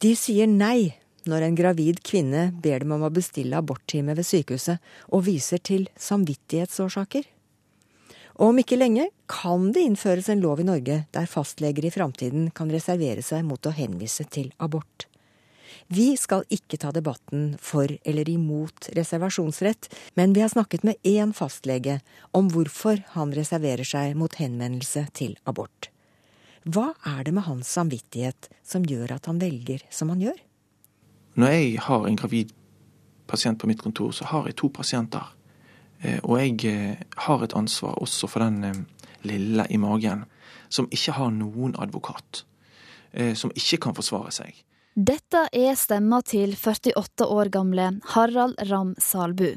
De 0.00 0.16
sier 0.16 0.48
nei 0.48 0.96
når 1.28 1.44
en 1.46 1.56
gravid 1.58 2.00
kvinne 2.06 2.48
ber 2.62 2.84
dem 2.84 2.96
om 2.96 3.04
å 3.04 3.12
bestille 3.12 3.58
aborttime 3.58 4.14
ved 4.16 4.24
sykehuset, 4.24 4.78
og 5.12 5.26
viser 5.26 5.58
til 5.58 5.88
samvittighetsårsaker. 6.00 7.24
Og 8.36 8.50
om 8.50 8.58
ikke 8.60 8.76
lenge 8.76 9.08
kan 9.32 9.70
det 9.72 9.86
innføres 9.88 10.28
en 10.28 10.42
lov 10.44 10.60
i 10.60 10.68
Norge 10.68 11.02
der 11.14 11.28
fastleger 11.30 11.86
i 11.88 11.92
framtiden 11.92 12.50
kan 12.56 12.72
reservere 12.72 13.24
seg 13.24 13.46
mot 13.48 13.64
å 13.64 13.72
henvise 13.72 14.26
til 14.28 14.50
abort. 14.60 15.06
Vi 15.88 16.16
skal 16.18 16.42
ikke 16.52 16.78
ta 16.82 16.90
debatten 16.92 17.54
for 17.62 17.90
eller 18.04 18.28
imot 18.28 18.88
reservasjonsrett, 18.96 19.88
men 20.18 20.32
vi 20.34 20.42
har 20.42 20.50
snakket 20.50 20.82
med 20.86 20.98
én 21.06 21.32
fastlege 21.36 22.00
om 22.34 22.50
hvorfor 22.50 23.02
han 23.14 23.34
reserverer 23.34 23.86
seg 23.86 24.16
mot 24.18 24.34
henvendelse 24.34 25.06
til 25.14 25.36
abort. 25.46 25.90
Hva 26.66 26.90
er 27.06 27.22
det 27.24 27.36
med 27.36 27.46
hans 27.46 27.70
samvittighet 27.70 28.50
som 28.66 28.84
gjør 28.84 29.14
at 29.16 29.30
han 29.30 29.38
velger 29.38 29.84
som 29.94 30.10
han 30.10 30.24
gjør? 30.24 30.38
Når 31.38 31.54
jeg 31.54 31.78
har 31.86 32.06
en 32.08 32.18
gravid 32.18 32.52
pasient 33.30 33.60
på 33.60 33.70
mitt 33.70 33.82
kontor, 33.82 34.10
så 34.10 34.26
har 34.26 34.48
jeg 34.50 34.58
to 34.58 34.72
pasienter. 34.74 35.35
Eh, 36.02 36.18
og 36.22 36.38
jeg 36.40 36.64
eh, 36.68 37.04
har 37.26 37.44
et 37.44 37.54
ansvar 37.56 37.96
også 38.02 38.28
for 38.30 38.44
den 38.44 38.64
eh, 38.64 38.82
lille 39.26 39.66
i 39.70 39.78
magen 39.80 40.24
som 40.68 40.88
ikke 40.92 41.14
har 41.16 41.30
noen 41.30 41.76
advokat. 41.78 42.44
Som 43.38 43.48
ikke 43.56 43.78
kan 43.80 43.94
forsvare 43.96 44.28
seg. 44.34 44.58
Dette 44.92 45.46
er 45.56 45.76
stemma 45.78 46.18
til 46.26 46.50
48 46.52 47.24
år 47.32 47.48
gamle 47.54 47.86
Harald 48.12 48.58
Ram 48.68 48.90
Salbu. 49.00 49.54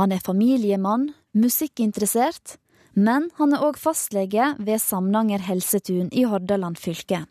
Han 0.00 0.10
er 0.10 0.24
familiemann, 0.24 1.12
musikkinteressert, 1.36 2.56
men 2.96 3.28
han 3.38 3.54
er 3.54 3.62
òg 3.62 3.78
fastlege 3.78 4.54
ved 4.58 4.82
Samnanger 4.82 5.44
helsetun 5.46 6.08
i 6.10 6.24
Hordaland 6.26 6.80
fylke. 6.80 7.22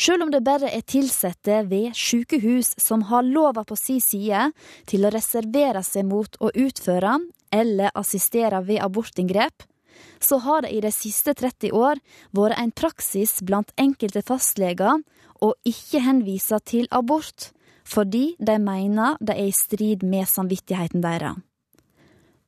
Sjøl 0.00 0.22
om 0.24 0.30
det 0.32 0.40
bare 0.40 0.70
er 0.72 0.94
ansatte 0.96 1.58
ved 1.68 1.92
sykehus 1.92 2.72
som 2.80 3.02
har 3.10 3.26
lova 3.26 3.66
på 3.68 3.76
si 3.76 3.98
side 4.00 4.46
til 4.88 5.04
å 5.04 5.10
reservere 5.12 5.82
seg 5.84 6.08
mot 6.08 6.38
å 6.40 6.48
utføre 6.48 7.18
eller 7.52 7.92
assistere 7.92 8.62
ved 8.64 8.80
abortinngrep, 8.80 9.66
så 10.20 10.38
har 10.40 10.64
det 10.64 10.72
i 10.72 10.80
de 10.80 10.92
siste 10.94 11.34
30 11.36 11.76
år 11.76 12.00
vært 12.32 12.56
en 12.62 12.72
praksis 12.72 13.42
blant 13.44 13.74
enkelte 13.76 14.24
fastleger 14.24 15.04
å 15.44 15.52
ikke 15.68 16.00
henvise 16.00 16.56
til 16.64 16.88
abort, 16.90 17.50
fordi 17.84 18.36
de 18.38 18.56
mener 18.56 19.20
det 19.20 19.36
er 19.36 19.52
i 19.52 19.56
strid 19.56 20.02
med 20.02 20.28
samvittigheten 20.32 21.04
deres. 21.04 21.44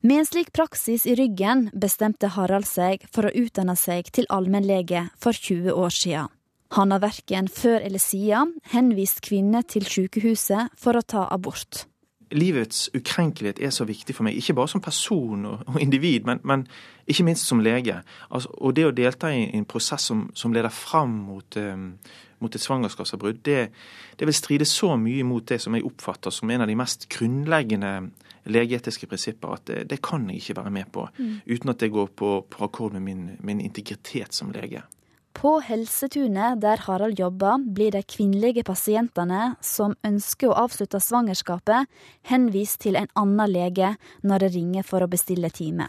Med 0.03 0.23
en 0.23 0.27
slik 0.27 0.55
praksis 0.57 1.05
i 1.07 1.15
ryggen 1.21 1.69
bestemte 1.77 2.33
Harald 2.33 2.67
seg 2.67 3.05
for 3.13 3.29
å 3.29 3.37
utdanne 3.45 3.77
seg 3.77 4.09
til 4.09 4.27
allmennlege 4.33 5.11
for 5.21 5.37
20 5.37 5.77
år 5.77 5.93
siden. 5.95 6.33
Han 6.73 6.91
har 6.95 7.03
verken 7.03 7.49
før 7.53 7.83
eller 7.85 8.01
siden 8.01 8.55
henvist 8.73 9.21
kvinner 9.25 9.65
til 9.69 9.85
sykehuset 9.85 10.73
for 10.81 10.97
å 10.97 11.05
ta 11.05 11.27
abort. 11.35 11.85
Livets 12.33 12.87
ukrenkelighet 12.97 13.61
er 13.61 13.73
så 13.77 13.85
viktig 13.85 14.15
for 14.17 14.25
meg, 14.25 14.39
ikke 14.41 14.55
bare 14.57 14.71
som 14.73 14.81
person 14.81 15.45
og, 15.51 15.67
individ, 15.85 16.25
men, 16.25 16.41
men, 16.49 16.65
ikke 17.05 17.27
minst 17.29 17.45
som 17.45 17.61
lege. 17.61 17.99
Altså, 18.31 18.49
og 18.57 18.73
det 18.79 18.87
å 18.89 18.95
delta 18.97 19.29
i 19.35 19.51
en 19.53 19.67
prosess 19.69 20.09
som, 20.09 20.31
som 20.35 20.55
leder 20.57 20.73
fram 20.73 21.13
mot, 21.27 21.59
um, 21.61 21.91
mot 22.41 22.57
et 22.57 22.65
svangerskapsavbrudd, 22.65 23.43
det, 23.45 23.59
det, 24.17 24.29
vil 24.31 24.39
stride 24.39 24.69
så 24.69 24.95
mye 24.97 25.27
mot 25.29 25.45
det 25.45 25.61
som 25.61 25.77
jeg 25.77 25.85
oppfatter 25.85 26.33
som 26.33 26.51
en 26.51 26.65
av 26.65 26.73
de 26.73 26.79
mest 26.79 27.05
grunnleggende 27.13 27.93
legeetiske 28.49 29.11
prinsipper, 29.11 29.53
at 29.59 29.69
det, 29.69 29.85
det 29.93 30.01
kan 30.03 30.25
jeg 30.31 30.41
ikke 30.41 30.57
være 30.63 30.73
med 30.73 30.89
på 30.95 31.05
mm. 31.19 31.37
uten 31.53 31.75
at 31.75 31.85
det 31.85 31.93
går 31.93 32.11
på, 32.17 32.35
på 32.49 32.65
akkord 32.65 32.97
med 32.97 33.05
min, 33.05 33.29
min 33.45 33.61
integritet 33.61 34.33
som 34.33 34.57
lege. 34.57 34.81
På 35.33 35.61
Helsetunet 35.65 36.61
der 36.61 36.77
Harald 36.87 37.19
jobber, 37.19 37.59
blir 37.59 37.91
de 37.91 38.03
kvinnelige 38.03 38.65
pasientene 38.69 39.55
som 39.65 39.97
ønsker 40.05 40.51
å 40.51 40.59
avslutte 40.67 41.01
svangerskapet, 41.01 41.89
henvist 42.29 42.83
til 42.85 42.99
en 43.01 43.09
annen 43.19 43.51
lege 43.51 43.95
når 44.23 44.45
de 44.45 44.51
ringer 44.59 44.87
for 44.87 45.03
å 45.03 45.11
bestille 45.11 45.51
time. 45.51 45.89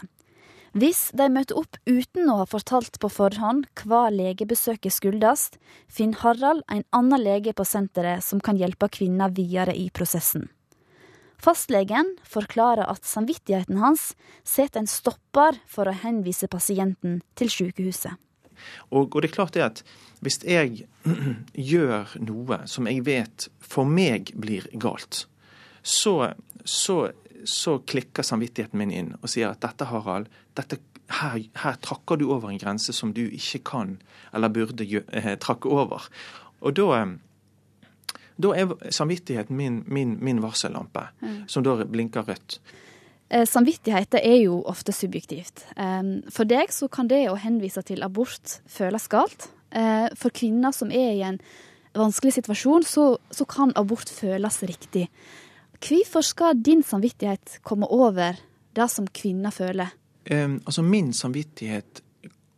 Hvis 0.74 1.12
de 1.14 1.28
møter 1.30 1.54
opp 1.60 1.76
uten 1.86 2.26
å 2.32 2.40
ha 2.40 2.48
fortalt 2.50 2.98
på 2.98 3.06
forhånd 3.12 3.68
hva 3.84 4.08
legebesøket 4.10 4.96
skyldes, 4.96 5.52
finner 5.86 6.18
Harald 6.24 6.64
en 6.66 6.82
annen 6.90 7.22
lege 7.22 7.54
på 7.54 7.66
senteret 7.68 8.26
som 8.26 8.42
kan 8.42 8.58
hjelpe 8.58 8.90
kvinner 8.90 9.30
videre 9.30 9.76
i 9.76 9.86
prosessen. 9.94 10.48
Fastlegen 11.38 12.16
forklarer 12.26 12.90
at 12.90 13.06
samvittigheten 13.06 13.78
hans 13.78 14.14
setter 14.42 14.82
en 14.82 14.90
stopper 14.90 15.60
for 15.70 15.86
å 15.86 15.94
henvise 15.94 16.50
pasienten 16.50 17.20
til 17.38 17.52
sykehuset. 17.52 18.18
Og, 18.90 19.08
og, 19.10 19.20
det 19.22 19.30
er 19.30 19.36
klart 19.36 19.56
det 19.56 19.64
at 19.66 19.84
hvis 20.24 20.40
jeg 20.46 20.86
gjør 21.72 22.16
noe 22.24 22.62
som 22.70 22.88
jeg 22.88 23.04
vet 23.06 23.48
for 23.60 23.88
meg 23.88 24.32
blir 24.40 24.66
galt, 24.80 25.26
så, 25.84 26.32
så, 26.64 26.98
så 27.44 27.78
klikker 27.84 28.24
samvittigheten 28.24 28.80
min 28.80 28.94
inn 28.94 29.12
og 29.20 29.28
sier 29.30 29.52
at 29.52 29.62
dette, 29.64 29.88
Harald, 29.90 30.30
dette, 30.56 30.80
her, 31.20 31.36
her, 31.60 31.76
trakker 31.84 32.16
du 32.20 32.30
over 32.30 32.48
en 32.50 32.60
grense 32.60 32.94
som 32.96 33.12
du 33.12 33.26
ikke 33.26 33.60
kan 33.68 33.98
eller 34.34 34.52
burde 34.52 34.86
eh, 35.12 35.34
trakke 35.40 35.68
over. 35.68 36.08
Og 36.64 36.76
da, 36.78 37.04
da 38.40 38.54
er 38.56 38.72
samvittigheten 38.88 39.56
min, 39.56 39.82
min, 39.86 40.16
min 40.24 40.40
varsellampe, 40.42 41.08
mm. 41.20 41.36
som 41.52 41.66
da 41.66 41.76
blinker 41.84 42.24
rødt. 42.28 42.58
Eh, 43.30 43.46
samvittighet 43.48 44.18
er 44.20 44.38
jo 44.44 44.60
ofte 44.68 44.92
subjektivt. 44.92 45.64
For 46.30 46.48
deg 46.48 46.72
så 46.74 46.90
kan 46.92 47.08
det 47.08 47.24
å 47.30 47.38
henvise 47.40 47.82
til 47.86 48.04
abort 48.04 48.58
føles 48.70 49.08
galt. 49.12 49.48
Eh, 49.74 50.06
for 50.18 50.34
kvinner 50.34 50.74
som 50.74 50.92
er 50.94 51.12
i 51.16 51.24
en 51.26 51.40
vanskelig 51.94 52.36
situasjon, 52.38 52.86
så, 52.86 53.06
så 53.30 53.46
kan 53.48 53.74
abort 53.78 54.10
føles 54.10 54.60
riktig. 54.68 55.08
Hvorfor 55.84 56.24
skal 56.24 56.62
din 56.62 56.82
samvittighet 56.86 57.58
komme 57.66 57.88
over 57.90 58.38
det 58.74 58.88
som 58.90 59.06
kvinner 59.06 59.54
føler? 59.54 59.92
Um, 60.30 60.60
altså 60.64 60.82
Min 60.82 61.12
samvittighet 61.12 62.00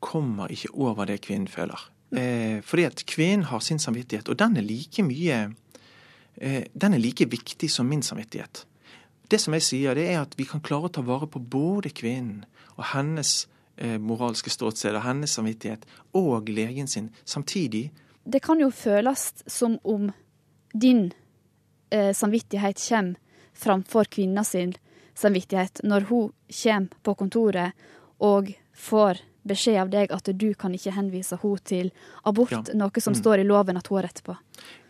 kommer 0.01 0.53
ikke 0.53 0.71
over 0.75 1.09
det 1.09 1.23
kvinnen 1.25 1.49
føler. 1.49 1.81
Eh, 2.15 2.63
fordi 2.63 2.85
at 2.87 3.03
kvinnen 3.09 3.49
har 3.51 3.61
sin 3.61 3.81
samvittighet, 3.83 4.29
og 4.29 4.39
den 4.39 4.57
er 4.57 4.63
like 4.63 5.03
mye 5.03 5.39
eh, 6.37 6.63
Den 6.73 6.95
er 6.95 7.03
like 7.03 7.27
viktig 7.27 7.71
som 7.71 7.87
min 7.87 8.03
samvittighet. 8.03 8.67
Det 9.29 9.41
som 9.43 9.55
jeg 9.57 9.65
sier, 9.67 9.99
det 9.99 10.07
er 10.13 10.23
at 10.23 10.37
vi 10.39 10.47
kan 10.47 10.63
klare 10.63 10.89
å 10.89 10.95
ta 10.95 11.03
vare 11.03 11.27
på 11.27 11.43
både 11.43 11.91
kvinnen 11.91 12.45
og 12.77 12.85
hennes 12.93 13.47
eh, 13.77 13.97
moralske 13.99 14.53
ståsted 14.53 14.95
og 14.95 15.03
hennes 15.07 15.35
samvittighet, 15.35 15.87
og 16.15 16.51
legen 16.53 16.87
sin 16.87 17.11
samtidig. 17.25 17.91
Det 18.25 18.43
kan 18.43 18.61
jo 18.61 18.71
føles 18.71 19.33
som 19.47 19.79
om 19.83 20.11
din 20.75 21.11
eh, 21.91 22.13
samvittighet 22.15 22.83
kommer 22.89 23.17
framfor 23.57 24.05
kvinna 24.13 24.45
samvittighet 24.45 25.81
når 25.83 26.09
hun 26.11 26.33
kommer 26.63 27.03
på 27.03 27.15
kontoret 27.15 27.73
og 28.21 28.53
får 28.77 29.23
beskjed 29.49 29.79
av 29.81 29.93
deg 29.93 30.13
at 30.15 30.31
du 30.35 30.49
kan 30.59 30.75
ikke 30.75 30.95
henvise 30.97 31.39
henne 31.43 31.63
til 31.67 31.91
abort, 32.27 32.53
ja. 32.53 32.63
noe 32.75 33.03
som 33.03 33.15
mm. 33.15 33.21
står 33.21 33.43
i 33.43 33.47
loven 33.47 33.79
at 33.79 33.89
hun 33.91 34.01
har 34.01 34.09
rett 34.09 34.23
på. 34.27 34.37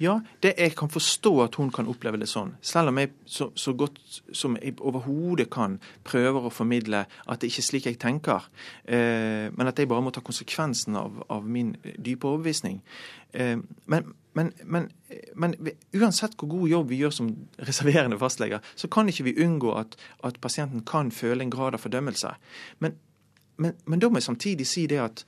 Ja, 0.01 0.19
det, 0.45 0.55
jeg 0.61 0.75
kan 0.79 0.91
forstå 0.93 1.33
at 1.47 1.57
hun 1.61 1.71
kan 1.75 1.89
oppleve 1.91 2.21
det 2.21 2.29
sånn. 2.31 2.55
Selv 2.65 2.93
om 2.93 3.01
jeg 3.01 3.13
så, 3.29 3.49
så 3.59 3.75
godt 3.77 3.99
som 4.37 4.57
jeg 4.61 4.77
overhodet 4.81 5.49
kan 5.53 5.79
prøver 6.07 6.47
å 6.47 6.53
formidle 6.53 7.05
at 7.07 7.41
det 7.41 7.51
ikke 7.51 7.63
er 7.63 7.69
slik 7.71 7.89
jeg 7.91 8.01
tenker, 8.03 8.47
eh, 8.85 9.49
men 9.53 9.71
at 9.71 9.79
jeg 9.81 9.91
bare 9.91 10.05
må 10.05 10.13
ta 10.15 10.25
konsekvensen 10.25 10.99
av, 11.01 11.23
av 11.33 11.49
min 11.49 11.75
dype 11.83 12.29
overbevisning. 12.29 12.83
Eh, 13.37 13.57
men, 13.91 14.13
men, 14.37 14.53
men, 14.65 14.91
men, 15.35 15.57
uansett 15.97 16.37
hvor 16.37 16.53
god 16.53 16.69
jobb 16.71 16.93
vi 16.93 17.01
gjør 17.03 17.17
som 17.19 17.33
reserverende 17.69 18.21
fastleger, 18.21 18.65
så 18.77 18.89
kan 18.93 19.09
ikke 19.09 19.31
vi 19.31 19.39
unngå 19.45 19.75
at, 19.81 19.97
at 20.27 20.41
pasienten 20.45 20.85
kan 20.89 21.13
føle 21.15 21.45
en 21.45 21.53
grad 21.53 21.77
av 21.77 21.85
fordømmelse. 21.85 22.37
Men 22.85 23.01
men, 23.57 23.77
men, 23.87 24.01
da 24.01 24.09
må 24.09 24.21
jeg 24.21 24.29
samtidig 24.29 24.67
si 24.69 24.87
det 24.91 25.01
at, 25.03 25.27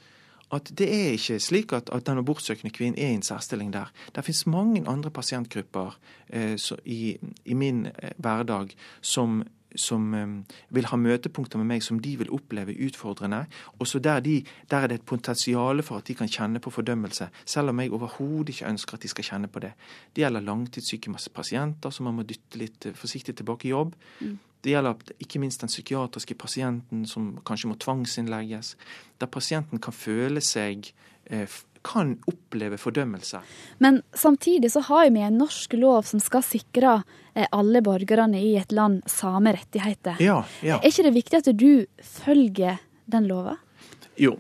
at 0.53 0.73
det 0.79 0.89
er 0.89 1.13
ikke 1.17 1.39
slik 1.43 1.75
at, 1.77 1.91
at 1.93 2.07
den 2.07 2.19
abortsøkende 2.23 2.73
kvinnen 2.75 2.99
er 2.99 3.13
i 3.13 3.19
en 3.19 3.23
særstilling 3.23 3.73
der. 3.73 3.93
Det 4.15 4.25
finnes 4.25 4.47
mange 4.47 4.85
andre 4.89 5.11
pasientgrupper 5.11 5.99
eh, 6.29 6.57
i, 6.85 7.17
i, 7.45 7.55
min 7.55 7.87
eh, 7.87 8.13
hverdag 8.17 8.75
som, 9.01 9.43
som 9.77 10.15
um, 10.15 10.35
vil 10.71 10.89
ha 10.89 10.97
møtepunkter 10.97 11.61
med 11.61 11.69
meg 11.69 11.85
som 11.85 12.01
de 12.01 12.17
vil 12.21 12.33
oppleve 12.33 12.77
utfordrende. 12.87 13.45
Også 13.79 14.01
der, 14.01 14.21
de, 14.21 14.43
der 14.71 14.77
er 14.85 14.93
det 14.93 15.01
et 15.01 15.07
potensial 15.09 15.83
for 15.83 16.01
at 16.01 16.09
de 16.09 16.17
kan 16.17 16.29
kjenne 16.29 16.61
på 16.65 16.73
fordømmelse, 16.73 17.29
selv 17.45 17.73
om 17.73 17.81
jeg 17.81 17.93
overhodet 17.93 18.57
ikke 18.57 18.69
ønsker 18.73 18.97
at 18.97 19.05
de 19.05 19.13
skal 19.13 19.25
kjenne 19.25 19.53
på 19.53 19.65
det. 19.65 19.73
Det 20.17 20.25
gjelder 20.25 20.49
langtidssyke 20.49 21.13
pasienter 21.35 21.91
som 21.91 22.09
man 22.09 22.21
må 22.21 22.29
dytte 22.29 22.61
litt 22.61 22.93
forsiktig 22.97 23.37
tilbake 23.37 23.69
i 23.69 23.77
jobb. 23.77 23.97
Mm. 24.21 24.39
Det 24.65 24.73
gjelder 24.73 25.13
ikke 25.23 25.41
minst 25.43 25.63
den 25.63 25.71
psykiatriske 25.71 26.35
pasienten 26.39 27.05
som 27.07 27.37
kanskje 27.47 27.71
må 27.71 27.79
tvangsinnlegges. 27.79 28.75
Der 29.21 29.31
pasienten 29.31 29.83
kan 29.83 29.95
føle 29.95 30.43
seg 30.45 30.91
eh, 31.31 31.47
kan 31.87 32.17
oppleve 32.27 32.79
fordømmelse. 32.79 33.41
Men 33.79 34.03
samtidig 34.13 34.73
så 34.73 34.81
har 34.81 35.11
vi 35.11 35.23
en 35.23 35.39
norsk 35.39 35.73
lov 35.79 36.03
som 36.09 36.21
skal 36.21 36.43
sikre 36.43 36.99
eh, 37.35 37.47
alle 37.51 37.83
borgerne 37.85 38.41
i 38.43 38.57
et 38.61 38.73
land 38.75 39.03
samme 39.11 39.55
rettigheter. 39.57 40.19
Ja, 40.23 40.43
ja. 40.63 40.81
Er 40.83 40.91
ikke 40.91 41.07
det 41.09 41.15
viktig 41.17 41.41
at 41.41 41.53
du 41.57 41.87
følger 42.03 42.83
den 43.07 43.29
lova? 43.31 43.57
Jo. 44.19 44.37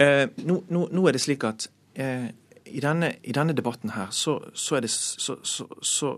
Eh, 0.00 0.26
nå, 0.44 0.62
nå, 0.68 0.88
nå, 0.90 1.06
er 1.06 1.16
det 1.16 1.22
slik 1.22 1.46
at 1.46 1.68
eh, 1.94 2.30
i, 2.70 2.80
denne, 2.82 3.12
i, 3.22 3.34
denne, 3.36 3.54
debatten 3.56 3.94
her 3.94 4.12
så, 4.14 4.38
så, 4.54 4.78
er 4.78 4.86
det, 4.86 4.90
så, 4.90 6.14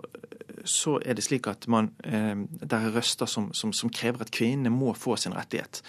er 1.02 1.18
det, 1.18 1.24
slik 1.24 1.48
at 1.50 1.66
man, 1.70 1.90
eh, 2.04 2.44
det 2.60 2.78
er 2.78 2.92
røster 2.94 3.30
som, 3.30 3.50
som, 3.56 3.74
som 3.76 3.92
krever 3.92 4.24
at 4.24 4.32
kvinnene 4.34 4.72
må 4.74 4.94
få 4.98 5.16
sin 5.20 5.36
rettighet. 5.36 5.82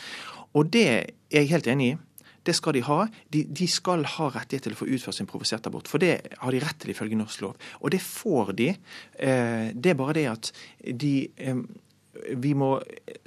Og 0.54 0.74
det 0.74 0.88
er 0.90 1.14
jeg 1.34 1.52
helt 1.52 1.70
enig 1.72 1.94
i. 1.94 2.00
Det 2.44 2.56
skal 2.58 2.76
de 2.76 2.82
ha. 2.84 3.06
De, 3.32 3.46
de, 3.48 3.68
skal 3.72 4.04
ha 4.18 4.28
rettighet 4.34 4.68
til 4.68 4.76
å 4.76 4.82
få 4.82 4.90
utført 4.92 5.16
sin 5.16 5.30
provosert 5.30 5.70
abort. 5.70 5.88
For 5.88 6.04
det 6.04 6.18
har 6.42 6.52
de 6.52 6.60
rett 6.64 6.82
til 6.82 6.92
ifølge 6.92 7.20
norsk 7.20 7.46
lov. 7.46 7.70
Og 7.80 7.94
det 7.94 8.02
får 8.04 8.52
de. 8.60 8.74
Eh, 9.16 9.70
det 9.72 9.94
er 9.94 10.00
bare 10.00 10.18
det 10.18 10.26
at 10.32 10.52
de 10.84 11.14
eh, 11.40 11.64
vi 12.14 12.54
må 12.58 12.76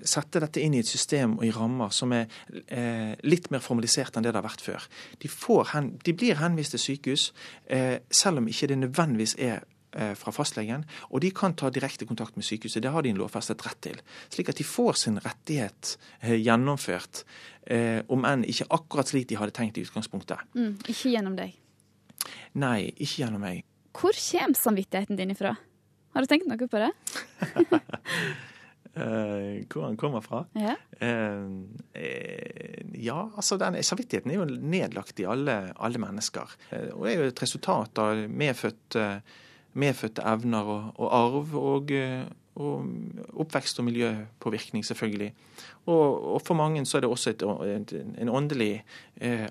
sette 0.06 0.40
dette 0.42 0.62
inn 0.62 0.76
i 0.76 0.82
et 0.82 0.88
system 0.88 1.36
og 1.40 1.46
i 1.46 1.52
rammer 1.54 1.94
som 1.94 2.12
er 2.14 2.26
eh, 2.66 3.14
litt 3.26 3.50
mer 3.50 3.64
formalisert 3.64 4.16
enn 4.16 4.26
det 4.26 4.32
det 4.32 4.40
har 4.40 4.46
vært 4.46 4.62
før. 4.64 4.86
De, 5.22 5.30
hen, 5.72 5.94
de 6.06 6.14
blir 6.14 6.38
henvist 6.40 6.76
til 6.76 6.82
sykehus, 6.82 7.30
eh, 7.66 7.98
selv 8.10 8.42
om 8.42 8.48
ikke 8.50 8.70
det 8.70 8.78
nødvendigvis 8.84 9.36
er 9.42 9.58
eh, 9.96 10.14
fra 10.18 10.34
fastlegen. 10.34 10.86
Og 11.10 11.24
de 11.24 11.32
kan 11.34 11.56
ta 11.58 11.70
direkte 11.74 12.06
kontakt 12.06 12.38
med 12.38 12.46
sykehuset. 12.46 12.84
Det 12.84 12.94
har 12.94 13.02
de 13.02 13.14
en 13.14 13.20
lovfestet 13.20 13.66
rett 13.66 13.82
til. 13.88 14.00
Slik 14.30 14.54
at 14.54 14.62
de 14.62 14.66
får 14.68 15.02
sin 15.02 15.20
rettighet 15.24 15.96
eh, 16.22 16.38
gjennomført, 16.38 17.24
eh, 17.66 18.02
om 18.12 18.26
enn 18.28 18.46
ikke 18.46 18.70
akkurat 18.78 19.10
slik 19.10 19.30
de 19.30 19.40
hadde 19.40 19.56
tenkt 19.56 19.80
i 19.80 19.86
utgangspunktet. 19.86 20.46
Mm, 20.54 20.76
ikke 20.86 21.14
gjennom 21.14 21.38
deg? 21.38 21.56
Nei, 22.58 22.90
ikke 22.94 23.24
gjennom 23.24 23.42
meg. 23.42 23.64
Hvor 23.96 24.12
kommer 24.12 24.58
samvittigheten 24.58 25.18
din 25.18 25.32
ifra? 25.32 25.56
Har 26.16 26.24
du 26.24 26.30
tenkt 26.30 26.46
noe 26.48 26.68
på 26.68 26.80
det? 26.80 26.92
Uh, 28.96 29.60
hvor 29.68 29.84
han 29.84 29.96
kommer 30.00 30.22
fra? 30.24 30.38
Ja, 30.56 30.72
uh, 31.04 31.50
ja 32.96 33.18
altså 33.36 33.58
den, 33.60 33.76
Samvittigheten 33.84 34.32
er 34.32 34.38
jo 34.38 34.46
nedlagt 34.48 35.20
i 35.20 35.26
alle, 35.28 35.58
alle 35.76 36.00
mennesker. 36.00 36.54
Uh, 36.70 36.94
og 36.94 37.10
er 37.10 37.18
jo 37.18 37.28
et 37.28 37.42
resultat 37.44 38.00
av 38.00 38.22
medfødte, 38.32 39.04
medfødte 39.76 40.24
evner 40.24 40.72
og, 40.72 40.88
og 40.96 41.12
arv. 41.20 41.56
Og, 41.60 41.92
og, 42.56 42.86
oppvekst 43.36 43.78
og 43.78 43.86
miljøpåvirkning, 43.88 44.84
selvfølgelig. 44.84 45.32
Og, 45.86 46.34
og, 46.34 46.40
for 46.42 46.58
mange 46.58 46.84
så 46.86 46.98
er 46.98 47.04
det 47.04 47.10
også 47.10 47.30
et, 47.30 47.42
et, 47.70 47.92
en 48.18 48.28
åndelig 48.28 48.84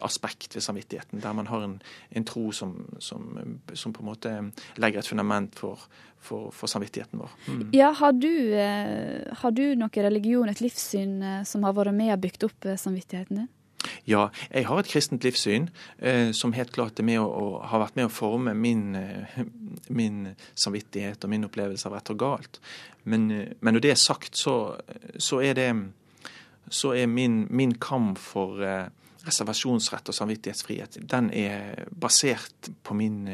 aspekt 0.01 0.55
ved 0.55 0.61
samvittigheten, 0.61 1.21
der 1.21 1.33
man 1.33 1.47
har 1.47 1.63
en, 1.63 1.81
en 2.11 2.25
tro 2.25 2.51
som, 2.51 2.75
som, 2.99 3.37
som, 3.73 3.93
på 3.93 4.03
en 4.03 4.09
måte 4.09 4.33
legger 4.81 4.99
et 4.99 5.07
fundament 5.07 5.55
for, 5.55 5.87
for, 6.25 6.51
for 6.55 6.71
samvittigheten 6.71 7.21
vår. 7.21 7.35
Mm. 7.47 7.67
Ja, 7.75 7.91
har 7.95 8.15
du, 8.17 8.33
eh, 8.57 9.35
har 9.41 9.55
du 9.55 9.63
noen 9.77 10.05
religion, 10.07 10.49
et 10.49 10.63
livssyn, 10.63 11.21
eh, 11.21 11.43
som 11.47 11.65
har 11.67 11.75
vært 11.77 11.95
med 11.95 12.13
og 12.15 12.23
bygd 12.25 12.49
opp 12.49 12.69
eh, 12.69 12.79
samvittigheten 12.79 13.43
din? 13.43 13.51
Ja, 14.09 14.29
jeg 14.51 14.67
har 14.69 14.81
et 14.81 14.89
kristent 14.89 15.25
livssyn 15.25 15.69
eh, 15.99 16.31
som 16.35 16.55
helt 16.55 16.73
klart 16.75 16.99
er 16.99 17.07
med 17.07 17.21
å, 17.21 17.27
å, 17.27 17.45
har 17.69 17.83
vært 17.85 17.99
med 17.99 18.09
å 18.09 18.13
forme 18.13 18.55
min, 18.57 18.95
eh, 18.99 19.39
min, 19.89 20.33
samvittighet 20.53 21.25
og 21.25 21.33
min 21.33 21.47
opplevelse 21.47 21.89
av 21.89 21.97
rett 21.97 22.11
og 22.13 22.19
galt. 22.21 22.59
Men, 23.03 23.27
men 23.59 23.77
når 23.77 23.85
det 23.85 23.93
er 23.93 24.01
sagt, 24.01 24.37
så, 24.37 24.75
så 25.21 25.41
er 25.45 25.57
det 25.57 25.69
så 26.73 26.95
er 26.97 27.09
min, 27.09 27.43
min 27.53 27.75
kamp 27.77 28.17
for 28.17 28.61
eh, 28.65 28.87
reservasjonsrett 29.25 30.09
og 30.09 30.17
samvittighetsfrihet 30.17 30.99
den 31.09 31.31
er 31.33 31.85
basert 31.89 32.69
på 32.85 32.97
min 32.97 33.27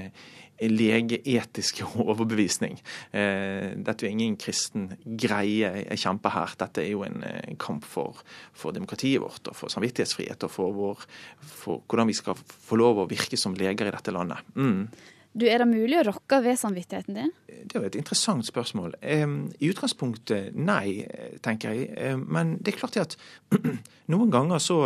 legeetiske 0.70 1.86
overbevisning. 2.04 2.78
Eh, 3.12 3.72
dette 3.78 4.06
er 4.06 4.10
jo 4.10 4.14
ingen 4.14 4.38
kristen 4.42 4.90
greie 5.06 5.72
jeg 5.82 6.02
kjemper 6.04 6.36
her. 6.36 6.54
Dette 6.60 6.84
er 6.84 6.92
jo 6.92 7.06
en 7.08 7.24
eh, 7.26 7.56
kamp 7.62 7.88
for, 7.88 8.22
for 8.54 8.76
demokratiet 8.76 9.24
vårt 9.24 9.50
og 9.50 9.58
for 9.58 9.74
samvittighetsfrihet 9.74 10.46
og 10.46 10.54
for, 10.54 10.76
vår, 10.76 11.08
for, 11.42 11.82
hvordan 11.88 12.12
vi 12.12 12.18
skal 12.18 12.38
få 12.38 12.78
lov 12.82 13.02
å 13.02 13.08
virke 13.10 13.40
som 13.40 13.58
leger 13.58 13.90
i 13.90 13.96
dette 13.96 14.14
landet. 14.14 14.46
Mm. 14.56 14.86
Du, 15.32 15.46
Er 15.48 15.64
det 15.64 15.70
mulig 15.70 15.96
å 15.96 16.04
rokke 16.10 16.42
ved 16.44 16.60
samvittigheten 16.60 17.16
din? 17.16 17.32
Det 17.48 17.78
er 17.78 17.86
jo 17.86 17.88
et 17.88 17.96
interessant 18.02 18.44
spørsmål. 18.44 18.98
I 19.00 19.70
utgangspunktet 19.72 20.58
nei, 20.60 21.06
tenker 21.46 21.72
jeg. 21.72 22.18
Men 22.28 22.58
det 22.60 22.74
er 22.74 22.82
klart 22.82 23.00
at 23.00 23.16
noen 24.12 24.34
ganger 24.34 24.60
så 24.60 24.82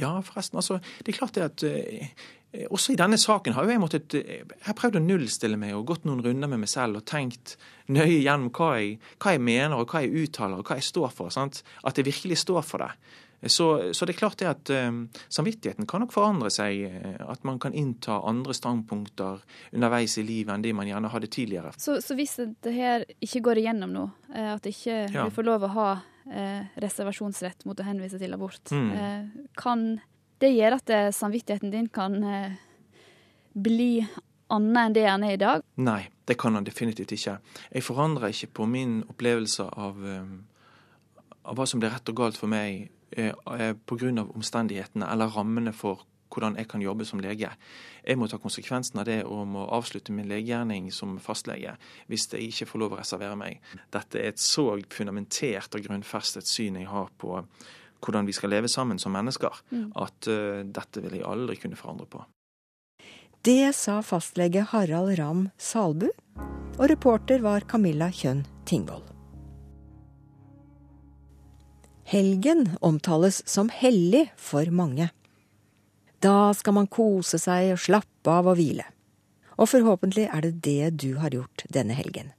Ja, 0.00 0.14
forresten. 0.24 0.56
altså, 0.56 0.80
Det 1.04 1.12
er 1.12 1.18
klart 1.18 1.36
det 1.36 1.44
at 1.44 1.64
Eh, 1.68 2.08
også 2.52 2.92
i 2.92 2.98
denne 3.00 3.16
saken 3.20 3.54
har 3.56 3.68
jeg 3.70 3.80
måttet 3.80 4.14
eh, 4.18 4.44
Jeg 4.44 4.76
prøvd 4.76 4.98
å 4.98 5.04
nullstille 5.04 5.56
meg 5.60 5.72
og 5.76 5.86
gått 5.88 6.06
noen 6.08 6.20
runder 6.24 6.50
med 6.52 6.64
meg 6.64 6.70
selv 6.70 7.00
og 7.00 7.06
tenkt 7.08 7.56
nøye 7.92 8.20
gjennom 8.20 8.52
hva 8.52 8.74
jeg, 8.76 8.98
hva 9.22 9.34
jeg 9.34 9.42
mener 9.44 9.78
og 9.78 9.92
hva 9.92 10.02
jeg 10.04 10.26
uttaler 10.26 10.60
og 10.60 10.68
hva 10.68 10.76
jeg 10.78 10.88
står 10.90 11.12
for. 11.16 11.32
Sant? 11.32 11.62
At 11.88 11.98
jeg 11.98 12.08
virkelig 12.10 12.42
står 12.44 12.64
for 12.66 12.84
det. 12.84 12.92
Så, 13.50 13.66
så, 13.90 14.06
det 14.06 14.12
er 14.14 14.20
klart 14.20 14.38
det 14.38 14.46
at 14.46 14.70
um, 14.86 15.00
samvittigheten 15.32 15.88
kan 15.90 16.04
nok 16.04 16.12
forandre 16.14 16.46
seg. 16.52 16.84
At 17.26 17.42
man 17.42 17.58
kan 17.58 17.74
innta 17.74 18.20
andre 18.22 18.54
standpunkter 18.54 19.40
underveis 19.74 20.14
i 20.20 20.22
livet 20.22 20.54
enn 20.54 20.62
de 20.62 20.70
man 20.78 20.86
gjerne 20.86 21.10
hadde 21.10 21.32
tidligere. 21.32 21.72
Så, 21.74 21.96
så 22.04 22.14
hvis 22.14 22.36
det 22.38 22.76
her 22.76 23.02
ikke 23.18 23.42
går 23.48 23.64
igjennom 23.64 23.96
nå, 23.96 24.06
at 24.30 24.70
ikke 24.70 25.00
ja. 25.08 25.26
vi 25.26 25.34
får 25.34 25.48
lov 25.48 25.66
å 25.66 25.72
ha 25.74 25.88
eh, 26.30 26.70
reservasjonsrett 26.84 27.66
mot 27.66 27.78
å 27.78 27.86
henvise 27.86 28.20
til 28.22 28.36
abort, 28.36 28.62
mm. 28.70 28.90
eh, 28.94 29.46
kan 29.58 29.88
det 30.42 30.52
gjør 30.56 30.78
at 30.78 30.92
eh, 30.92 31.08
samvittigheten 31.14 31.72
din 31.72 31.88
kan 31.92 32.18
eh, 32.26 32.54
bli 33.54 34.04
annet 34.52 34.80
enn 34.82 34.96
det 34.96 35.04
den 35.06 35.26
er 35.26 35.36
i 35.36 35.40
dag? 35.40 35.66
Nei, 35.80 36.00
det 36.28 36.38
kan 36.40 36.58
han 36.58 36.66
definitivt 36.66 37.14
ikke. 37.14 37.38
Jeg 37.72 37.86
forandrer 37.86 38.34
ikke 38.34 38.52
på 38.60 38.68
min 38.68 39.00
opplevelse 39.08 39.68
av, 39.70 40.00
eh, 40.02 41.36
av 41.44 41.58
hva 41.58 41.68
som 41.68 41.82
blir 41.82 41.94
rett 41.94 42.12
og 42.12 42.18
galt 42.18 42.40
for 42.40 42.52
meg 42.52 42.90
pga. 43.12 44.22
omstendighetene 44.24 45.04
eller 45.12 45.28
rammene 45.28 45.74
for 45.76 46.06
hvordan 46.32 46.56
jeg 46.56 46.68
kan 46.68 46.80
jobbe 46.80 47.04
som 47.04 47.20
lege. 47.20 47.50
Jeg 48.06 48.16
må 48.16 48.26
ta 48.26 48.38
konsekvensen 48.40 48.98
av 49.02 49.04
det 49.04 49.18
og 49.28 49.44
må 49.52 49.66
avslutte 49.68 50.14
min 50.16 50.30
legegjerning 50.30 50.88
som 50.92 51.18
fastlege 51.20 51.74
hvis 52.08 52.30
jeg 52.32 52.48
ikke 52.48 52.70
får 52.70 52.80
lov 52.80 52.94
å 52.94 53.00
reservere 53.02 53.36
meg. 53.36 53.60
Dette 53.92 54.18
er 54.18 54.32
et 54.32 54.40
så 54.40 54.70
fundamentert 54.88 55.76
og 55.76 55.84
grunnfestet 55.84 56.48
syn 56.48 56.80
jeg 56.80 56.88
har 56.88 57.12
på 57.18 57.36
hvordan 58.02 58.26
vi 58.28 58.34
skal 58.36 58.52
leve 58.52 58.70
sammen 58.70 58.98
som 58.98 59.14
mennesker, 59.14 59.62
mm. 59.70 59.88
at 60.02 60.28
uh, 60.30 60.62
dette 60.66 61.02
vil 61.04 61.18
jeg 61.20 61.28
aldri 61.28 61.58
kunne 61.62 61.78
forandre 61.78 62.08
på. 62.10 62.24
Det 63.42 63.72
sa 63.74 63.98
fastlege 64.06 64.66
Harald 64.70 65.16
Ramm 65.18 65.48
Salbu, 65.58 66.08
og 66.78 66.84
reporter 66.90 67.42
var 67.42 67.66
Camilla 67.68 68.10
Kjønn 68.14 68.44
Tingvoll. 68.66 69.02
Helgen 72.12 72.68
omtales 72.84 73.40
som 73.48 73.70
hellig 73.72 74.26
for 74.36 74.68
mange. 74.70 75.08
Da 76.22 76.52
skal 76.54 76.76
man 76.76 76.90
kose 76.90 77.38
seg 77.40 77.72
og 77.74 77.80
slappe 77.82 78.30
av 78.30 78.50
og 78.52 78.58
hvile. 78.58 78.84
Og 79.58 79.70
forhåpentlig 79.72 80.28
er 80.28 80.44
det 80.44 80.52
det 80.66 80.90
du 81.02 81.16
har 81.22 81.34
gjort 81.34 81.64
denne 81.72 81.96
helgen. 81.98 82.30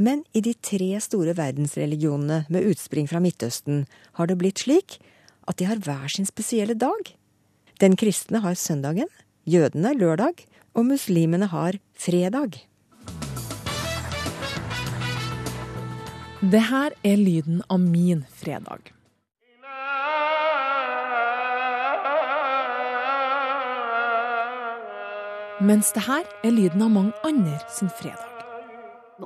Men 0.00 0.22
i 0.32 0.40
de 0.40 0.54
tre 0.64 0.94
store 1.04 1.34
verdensreligionene 1.36 2.46
med 2.48 2.64
utspring 2.70 3.08
fra 3.10 3.20
Midtøsten 3.20 3.82
har 4.16 4.30
det 4.30 4.38
blitt 4.40 4.62
slik 4.62 4.96
at 5.44 5.58
de 5.60 5.66
har 5.68 5.82
hver 5.84 6.08
sin 6.08 6.28
spesielle 6.28 6.72
dag. 6.72 7.10
Den 7.84 7.98
kristne 8.00 8.40
har 8.40 8.56
søndagen, 8.56 9.10
jødene 9.44 9.92
lørdag, 9.98 10.46
og 10.72 10.86
muslimene 10.88 11.50
har 11.52 11.76
fredag. 11.92 12.62
Det 16.40 16.64
her 16.70 16.96
er 17.04 17.20
lyden 17.20 17.60
av 17.68 17.84
min 17.84 18.24
fredag. 18.40 18.94
Mens 25.60 25.92
det 25.92 26.08
her 26.08 26.24
er 26.40 26.56
lyden 26.56 26.88
av 26.88 26.94
mange 26.96 27.12
andre 27.26 27.60
sin 27.68 27.92
fredag 28.00 28.39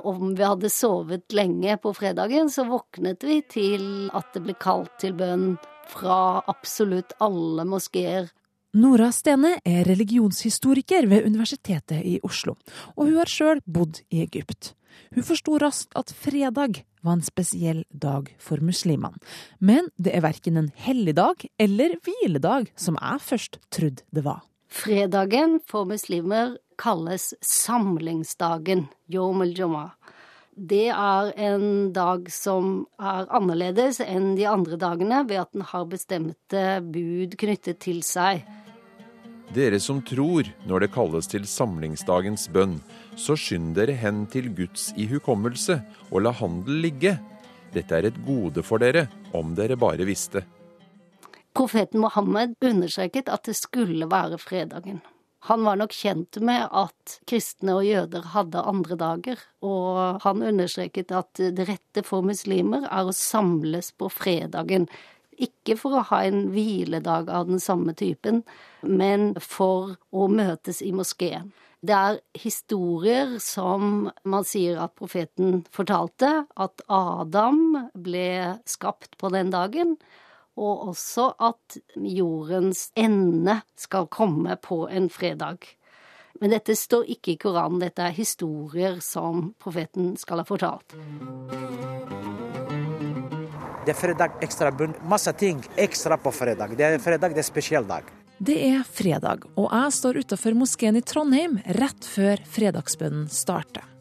om 0.03 0.33
vi 0.35 0.45
hadde 0.45 0.71
sovet 0.71 1.33
lenge 1.35 1.77
på 1.81 1.93
fredagen, 1.95 2.49
så 2.49 2.65
våknet 2.67 3.23
vi 3.23 3.41
til 3.49 3.85
at 4.15 4.33
det 4.35 4.43
ble 4.45 4.55
kalt 4.59 4.93
til 5.01 5.15
bønn 5.17 5.53
fra 5.91 6.41
absolutt 6.51 7.13
alle 7.23 7.65
moskeer. 7.69 8.31
Nora 8.75 9.07
Stene 9.15 9.53
er 9.63 9.85
religionshistoriker 9.87 11.05
ved 11.07 11.27
Universitetet 11.29 12.01
i 12.03 12.17
Oslo, 12.27 12.57
og 12.97 13.05
hun 13.07 13.21
har 13.21 13.31
sjøl 13.31 13.61
bodd 13.63 14.01
i 14.11 14.19
Egypt. 14.25 14.73
Hun 15.15 15.23
forsto 15.23 15.55
raskt 15.61 15.95
at 15.95 16.11
fredag 16.11 16.81
var 17.05 17.15
en 17.15 17.23
spesiell 17.23 17.83
dag 17.91 18.27
for 18.41 18.59
muslimene, 18.59 19.15
men 19.59 19.87
det 19.95 20.15
er 20.17 20.25
verken 20.25 20.59
en 20.59 20.73
helligdag 20.75 21.47
eller 21.61 21.95
hviledag, 22.03 22.67
som 22.75 22.99
jeg 22.99 23.23
først 23.23 23.59
trodde 23.71 24.03
det 24.11 24.25
var. 24.27 24.43
Fredagen 24.75 25.61
for 25.69 25.87
muslimer 25.87 26.57
kalles 26.77 27.33
samlingsdagen, 27.41 28.87
Yom 29.11 29.41
al-jumah. 29.45 29.93
Det 30.55 30.87
er 30.87 31.33
en 31.35 31.91
dag 31.91 32.29
som 32.31 32.85
er 32.95 33.25
annerledes 33.35 33.99
enn 33.99 34.37
de 34.37 34.45
andre 34.47 34.77
dagene 34.79 35.25
ved 35.27 35.41
at 35.41 35.51
den 35.51 35.65
har 35.67 35.87
bestemte 35.91 36.61
bud 36.79 37.35
knyttet 37.41 37.81
til 37.83 37.99
seg. 38.07 38.45
Dere 39.55 39.81
som 39.83 39.99
tror 40.01 40.47
når 40.67 40.85
det 40.85 40.93
kalles 40.95 41.27
til 41.31 41.43
samlingsdagens 41.47 42.47
bønn, 42.55 42.77
så 43.19 43.35
skynd 43.35 43.73
dere 43.75 43.97
hen 43.99 44.23
til 44.31 44.47
Guds 44.55 44.93
ihukommelse 44.95 45.81
og 46.09 46.23
la 46.23 46.31
handel 46.39 46.79
ligge. 46.87 47.17
Dette 47.75 47.99
er 47.99 48.07
et 48.07 48.21
gode 48.23 48.63
for 48.63 48.79
dere, 48.79 49.09
om 49.35 49.51
dere 49.59 49.75
bare 49.75 50.07
visste. 50.07 50.45
Profeten 51.55 51.99
Mohammed 52.03 52.55
understreket 52.63 53.27
at 53.31 53.43
det 53.47 53.55
skulle 53.59 54.07
være 54.11 54.39
fredagen. 54.39 55.03
Han 55.45 55.63
var 55.63 55.77
nok 55.77 55.93
kjent 55.93 56.39
med 56.41 56.63
at 56.73 57.17
kristne 57.29 57.75
og 57.77 57.85
jøder 57.85 58.23
hadde 58.33 58.63
andre 58.65 58.95
dager, 58.97 59.41
og 59.61 60.23
han 60.23 60.41
understreket 60.41 61.13
at 61.13 61.37
det 61.37 61.67
rette 61.69 62.01
for 62.07 62.25
muslimer 62.25 62.87
er 62.89 63.05
å 63.05 63.13
samles 63.13 63.91
på 63.93 64.09
fredagen, 64.09 64.89
Ikke 65.35 65.75
for 65.75 65.97
å 65.99 66.05
ha 66.07 66.21
en 66.23 66.45
hviledag 66.53 67.27
av 67.27 67.49
den 67.49 67.59
samme 67.59 67.91
typen, 67.91 68.37
men 68.81 69.33
for 69.43 69.97
å 70.15 70.29
møtes 70.31 70.79
i 70.79 70.93
moskeen. 70.95 71.49
Det 71.83 71.91
er 71.93 72.21
historier 72.39 73.35
som 73.43 74.07
man 74.23 74.47
sier 74.47 74.79
at 74.79 74.95
profeten 74.95 75.65
fortalte, 75.75 76.45
at 76.55 76.85
Adam 76.87 77.89
ble 77.93 78.55
skapt 78.63 79.17
på 79.19 79.33
den 79.35 79.51
dagen, 79.51 79.97
og 80.55 80.89
også 80.91 81.29
at 81.43 81.77
jordens 81.95 82.89
ende 82.95 83.59
skal 83.79 84.07
komme 84.07 84.55
på 84.61 84.85
en 84.87 85.09
fredag. 85.11 85.67
Men 86.41 86.51
dette 86.51 86.75
står 86.75 87.07
ikke 87.15 87.35
i 87.35 87.39
Koranen, 87.39 87.79
dette 87.83 88.03
er 88.03 88.15
historier 88.15 88.99
som 89.03 89.53
profeten 89.61 90.15
skal 90.19 90.43
ha 90.43 90.47
fortalt. 90.47 90.97
Det 93.85 93.93
er 93.93 93.99
fredag 93.99 94.39
ekstra 94.43 94.71
bunn. 94.73 94.95
Masse 95.05 95.31
ting 95.37 95.61
ekstra 95.77 96.17
på 96.17 96.33
fredag. 96.33 96.73
Det 96.75 96.87
er 96.87 96.99
fredag, 96.99 97.35
det 97.37 97.43
er 97.43 97.47
spesiell 97.47 97.87
dag. 97.87 98.07
Det 98.35 98.55
er 98.67 98.81
fredag, 98.83 99.45
og 99.55 99.69
jeg 99.71 99.91
står 99.95 100.17
utafor 100.25 100.57
moskeen 100.59 100.97
i 100.99 101.03
Trondheim 101.05 101.59
rett 101.77 102.03
før 102.03 102.41
fredagsbønnen 102.51 103.29
starter. 103.31 103.94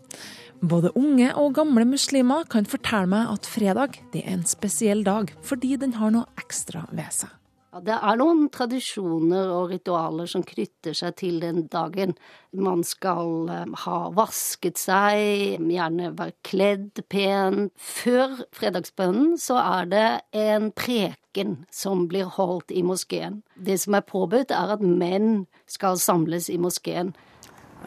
Både 0.64 0.88
unge 0.96 1.27
og 1.37 1.57
gamle 1.59 1.85
muslimer 1.85 2.46
kan 2.48 2.64
fortelle 2.64 3.11
meg 3.11 3.29
at 3.29 3.44
fredag 3.44 3.98
er 4.16 4.29
en 4.33 4.44
spesiell 4.48 5.03
dag, 5.05 5.33
fordi 5.44 5.74
den 5.77 5.92
har 5.98 6.14
noe 6.14 6.24
ekstra 6.40 6.87
ved 6.88 7.11
seg. 7.12 7.33
Ja, 7.74 7.83
det 7.85 7.96
er 7.98 8.16
noen 8.16 8.46
tradisjoner 8.55 9.50
og 9.50 9.74
ritualer 9.74 10.31
som 10.31 10.44
knytter 10.46 10.94
seg 10.96 11.18
til 11.20 11.40
den 11.42 11.66
dagen. 11.68 12.14
Man 12.57 12.85
skal 12.87 13.50
eh, 13.50 13.74
ha 13.83 13.98
vasket 14.14 14.81
seg, 14.81 15.59
gjerne 15.59 16.12
være 16.16 16.37
kledd 16.46 17.03
pen. 17.12 17.68
Før 17.74 18.38
fredagsbønnen 18.55 19.35
så 19.42 19.59
er 19.59 19.90
det 19.90 20.07
en 20.46 20.70
preken 20.72 21.59
som 21.74 22.07
blir 22.09 22.31
holdt 22.38 22.72
i 22.72 22.87
moskeen. 22.87 23.42
Det 23.59 23.77
som 23.85 23.98
er 23.98 24.07
påbudt, 24.07 24.55
er 24.55 24.79
at 24.79 24.87
menn 24.87 25.42
skal 25.66 26.00
samles 26.00 26.48
i 26.48 26.61
moskeen. 26.62 27.12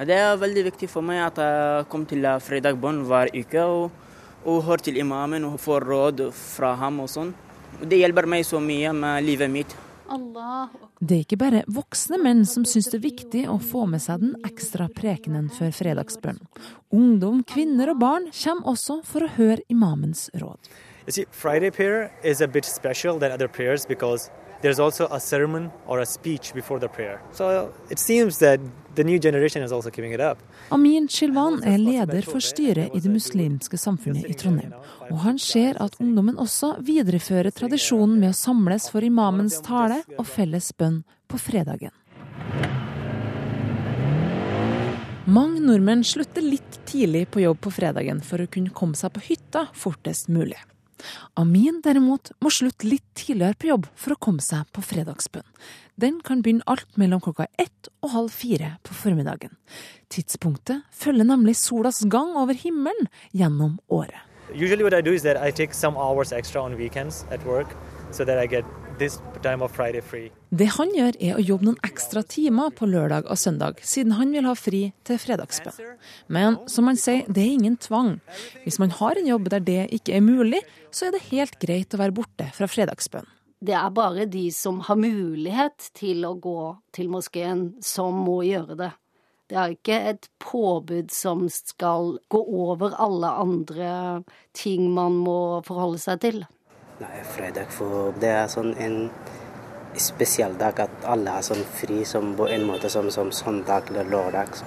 Det 0.06 0.14
er 0.14 0.38
veldig 0.38 0.64
viktig 0.68 0.90
for 0.92 1.02
meg 1.02 1.24
at 1.26 1.40
jeg 1.42 1.88
kommer 1.90 2.10
til 2.12 2.28
fredagsbønn 2.46 3.02
hver 3.10 3.32
uke 3.34 3.64
og, 3.66 3.96
og 4.46 4.64
hører 4.68 4.84
til 4.86 5.00
imamen 5.02 5.48
og 5.48 5.58
får 5.64 5.86
råd 5.90 6.24
fra 6.38 6.76
ham 6.78 7.00
og 7.02 7.10
sånn. 7.10 7.34
Det 7.82 7.98
hjelper 7.98 8.30
meg 8.30 8.46
så 8.46 8.62
mye 8.62 8.94
med 8.94 9.26
livet 9.26 9.50
mitt. 9.50 9.74
Det 10.08 11.16
er 11.18 11.24
ikke 11.26 11.40
bare 11.42 11.64
voksne 11.68 12.20
menn 12.22 12.46
som 12.48 12.64
syns 12.66 12.88
det 12.94 13.00
er 13.00 13.06
viktig 13.08 13.42
å 13.52 13.58
få 13.60 13.88
med 13.90 14.02
seg 14.06 14.22
den 14.22 14.36
ekstra 14.48 14.88
prekenen 14.94 15.50
før 15.52 15.74
fredagsbønn. 15.76 16.40
Ungdom, 16.96 17.42
kvinner 17.50 17.92
og 17.92 18.00
barn 18.02 18.30
kommer 18.32 18.72
også 18.72 19.02
for 19.04 19.26
å 19.26 19.34
høre 19.36 19.66
imamens 19.68 20.30
råd. 20.38 20.70
You 21.08 21.12
see, 21.12 21.26
Friday 21.32 21.72
prayer 21.72 22.12
is 22.24 22.42
a 22.42 22.48
bit 22.48 22.66
special 22.66 23.18
than 23.20 23.32
other 23.32 23.48
prayers 23.48 23.86
because 23.86 24.30
there's 24.62 24.80
also 24.80 25.08
a 25.12 25.20
sermon 25.20 25.72
or 25.86 26.00
a 26.00 26.06
speech 26.06 26.54
before 26.54 26.80
the 26.80 26.88
prayer. 26.88 27.22
So 27.32 27.74
it 27.90 28.00
seems 28.00 28.38
that 28.40 28.60
the 28.96 29.04
new 29.04 29.20
generation 29.20 29.64
is 29.64 29.72
also 29.72 29.90
keeping 29.90 30.12
it 30.12 30.20
up. 30.20 30.38
Amin 30.72 31.08
Shilwan 31.08 31.64
er 31.64 31.78
leder 31.78 32.22
for 32.22 32.40
styret 32.40 32.96
i 32.96 33.00
det 33.00 33.12
muslimske 33.12 33.78
samfunnet 33.78 34.26
i 34.26 34.34
Trondheim. 34.34 34.74
Og 35.12 35.20
han 35.24 35.40
ser 35.40 35.78
at 35.84 35.96
ungdommen 36.02 36.38
også 36.38 36.76
viderefører 36.84 37.54
tradisjonen 37.56 38.20
med 38.20 38.34
å 38.34 38.38
samles 38.38 38.90
for 38.92 39.06
imamens 39.06 39.62
tale 39.66 40.02
og 40.18 40.26
felles 40.28 40.74
bønn 40.78 41.04
på 41.28 41.40
fredagen. 41.40 41.94
Mange 45.28 45.60
nordmenn 45.60 46.06
slutter 46.08 46.42
litt 46.42 46.80
tidlig 46.88 47.26
på 47.34 47.42
jobb 47.44 47.60
på 47.66 47.72
fredagen 47.76 48.22
for 48.24 48.40
å 48.40 48.48
kunne 48.48 48.72
komme 48.72 48.96
seg 48.96 49.12
på 49.12 49.26
hytta 49.26 49.66
fortest 49.76 50.32
mulig. 50.32 50.60
Amin 51.38 51.82
derimot 51.86 52.32
må 52.44 52.52
slutte 52.54 52.88
litt 52.88 53.06
tidligere 53.18 53.58
på 53.60 53.70
jobb 53.72 53.90
for 53.96 54.16
å 54.16 54.20
komme 54.22 54.44
seg 54.44 54.66
på 54.74 54.84
fredagsbønn. 54.86 55.46
Den 55.98 56.22
kan 56.22 56.44
begynne 56.46 56.66
alt 56.70 56.98
mellom 56.98 57.22
klokka 57.24 57.48
ett 57.58 57.90
og 58.06 58.14
halv 58.14 58.34
fire 58.34 58.76
på 58.86 58.94
formiddagen. 58.94 59.56
Tidspunktet 60.14 60.86
følger 60.94 61.26
nemlig 61.26 61.58
solas 61.58 62.04
gang 62.06 62.36
over 62.38 62.54
himmelen 62.54 63.10
gjennom 63.34 63.80
året. 63.90 64.22
Usually 64.54 64.84
what 64.84 64.94
I 64.94 65.02
do 65.02 65.12
is 65.12 65.24
that 65.24 65.36
I 65.36 65.52
take 65.52 65.74
some 65.74 65.98
hours 65.98 66.32
extra 66.32 66.62
on 66.62 66.78
weekends 66.78 67.26
Det 68.98 70.68
han 70.74 70.94
gjør 70.96 71.18
er 71.22 71.38
å 71.38 71.44
jobbe 71.44 71.68
noen 71.68 71.78
ekstra 71.86 72.24
timer 72.26 72.72
på 72.74 72.88
lørdag 72.90 73.28
og 73.30 73.38
søndag, 73.38 73.78
siden 73.86 74.16
han 74.18 74.32
vil 74.34 74.48
ha 74.50 74.56
fri 74.58 74.82
til 75.06 75.20
fredagsbønn. 75.22 75.94
Men 76.34 76.58
som 76.72 76.90
han 76.90 76.98
sier, 76.98 77.28
det 77.30 77.44
er 77.44 77.54
ingen 77.60 77.78
tvang. 77.78 78.16
Hvis 78.64 78.80
man 78.82 78.96
har 78.98 79.20
en 79.20 79.30
jobb 79.30 79.52
der 79.54 79.62
det 79.68 79.84
ikke 80.00 80.18
er 80.18 80.26
mulig, 80.26 80.64
så 80.90 81.08
er 81.08 81.14
det 81.14 81.28
helt 81.30 81.60
greit 81.62 81.94
å 81.94 82.02
være 82.02 82.18
borte 82.18 82.50
fra 82.58 82.70
fredagsbønn. 82.72 83.30
Det 83.62 83.74
er 83.78 83.94
bare 83.94 84.26
de 84.30 84.48
som 84.54 84.82
har 84.86 84.98
mulighet 84.98 85.92
til 85.98 86.26
å 86.26 86.34
gå 86.42 86.62
til 86.94 87.14
moskeen, 87.14 87.68
som 87.86 88.18
må 88.26 88.42
gjøre 88.50 88.82
det. 88.82 88.92
Det 89.48 89.56
er 89.62 89.78
ikke 89.78 90.02
et 90.10 90.28
påbud 90.44 91.14
som 91.14 91.46
skal 91.54 92.18
gå 92.34 92.42
over 92.66 92.98
alle 93.00 93.30
andre 93.46 93.92
ting 94.58 94.90
man 94.92 95.22
må 95.22 95.62
forholde 95.68 96.02
seg 96.04 96.20
til. 96.26 96.46
Nei, 96.98 97.22
fredag 97.30 97.70
for 97.70 98.16
det 98.18 98.30
er 98.34 98.48
sånn 98.50 98.72
en 98.82 98.96
spesiell 100.02 100.56
dag 100.58 100.80
at 100.82 101.04
alle 101.10 101.36
har 101.36 101.46
sånn 101.46 101.62
fri 101.78 102.04
som 102.06 102.32
på 102.38 102.48
en 102.50 102.66
måte 102.66 102.90
som, 102.90 103.10
som 103.14 103.30
søndag 103.34 103.92
eller 103.92 104.10
lørdag. 104.10 104.58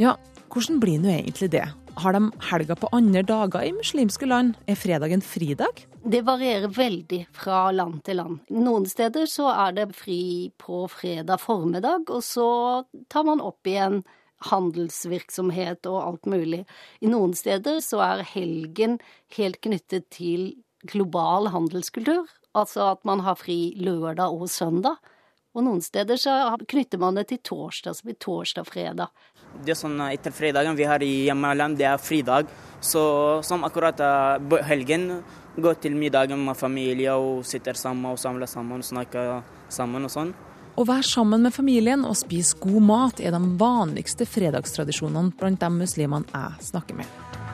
Ja, 0.00 0.14
hvordan 0.52 0.82
blir 0.82 1.00
nå 1.00 1.12
egentlig 1.12 1.50
det? 1.56 1.64
Har 1.98 2.14
de 2.14 2.28
helga 2.50 2.76
på 2.78 2.90
andre 2.94 3.24
dager 3.26 3.64
i 3.64 3.72
muslimske 3.74 4.28
land? 4.28 4.54
Er 4.68 4.76
fredag 4.78 5.16
en 5.16 5.24
fridag? 5.24 5.82
Det 6.04 6.20
varierer 6.28 6.70
veldig 6.76 7.22
fra 7.34 7.70
land 7.74 8.02
til 8.06 8.20
land. 8.20 8.38
Noen 8.52 8.86
steder 8.88 9.26
så 9.28 9.48
er 9.54 9.74
det 9.80 9.88
fri 9.96 10.52
på 10.60 10.84
fredag 10.92 11.40
formiddag, 11.42 12.06
og 12.12 12.22
så 12.24 12.48
tar 13.08 13.26
man 13.28 13.42
opp 13.44 13.66
igjen 13.68 14.02
handelsvirksomhet 14.52 15.88
og 15.90 15.98
alt 16.04 16.28
mulig. 16.30 16.62
I 17.02 17.10
noen 17.10 17.34
steder 17.34 17.80
så 17.82 18.04
er 18.04 18.28
helgen 18.36 19.00
helt 19.34 19.60
knyttet 19.64 20.12
til 20.14 20.52
global 20.86 21.48
handelskultur, 21.52 22.28
altså 22.54 22.92
at 22.92 23.04
man 23.08 23.22
har 23.26 23.38
fri 23.40 23.74
lørdag 23.78 24.34
og 24.34 24.50
søndag. 24.50 24.98
Og 25.56 25.64
noen 25.64 25.80
steder 25.82 26.18
så 26.20 26.34
knytter 26.68 27.00
man 27.02 27.16
det 27.18 27.28
til 27.32 27.40
torsdag, 27.42 27.96
så 27.96 28.06
blir 28.06 28.18
torsdag-fredag. 28.20 29.08
Det 29.64 29.72
er 29.72 29.78
sånn 29.78 29.96
etter 30.06 30.34
fredagen 30.34 30.76
vi 30.78 30.86
har 30.86 31.02
i 31.02 31.24
hjemmeland, 31.26 31.78
det 31.80 31.88
er 31.88 31.98
fridag. 31.98 32.50
Så 32.84 33.02
som 33.42 33.64
akkurat 33.66 33.98
uh, 33.98 34.58
helgen, 34.68 35.08
gå 35.58 35.72
til 35.82 35.96
middagen 35.98 36.44
med 36.46 36.54
familie 36.54 37.16
og 37.18 37.42
sitter 37.48 37.74
sammen 37.74 38.12
og 38.12 38.20
samler 38.22 38.46
sammen 38.46 38.84
og 38.84 38.86
snakker 38.86 39.40
sammen 39.74 40.06
og 40.06 40.14
sånn. 40.14 40.30
Å 40.78 40.84
være 40.86 41.02
sammen 41.02 41.42
med 41.42 41.56
familien 41.56 42.04
og 42.06 42.14
spise 42.20 42.60
god 42.62 42.84
mat 42.86 43.18
er 43.18 43.34
de 43.34 43.42
vanligste 43.58 44.28
fredagstradisjonene 44.30 45.34
blant 45.40 45.58
de 45.58 45.72
muslimene 45.74 46.30
jeg 46.30 46.70
snakker 46.70 47.00
med. 47.00 47.47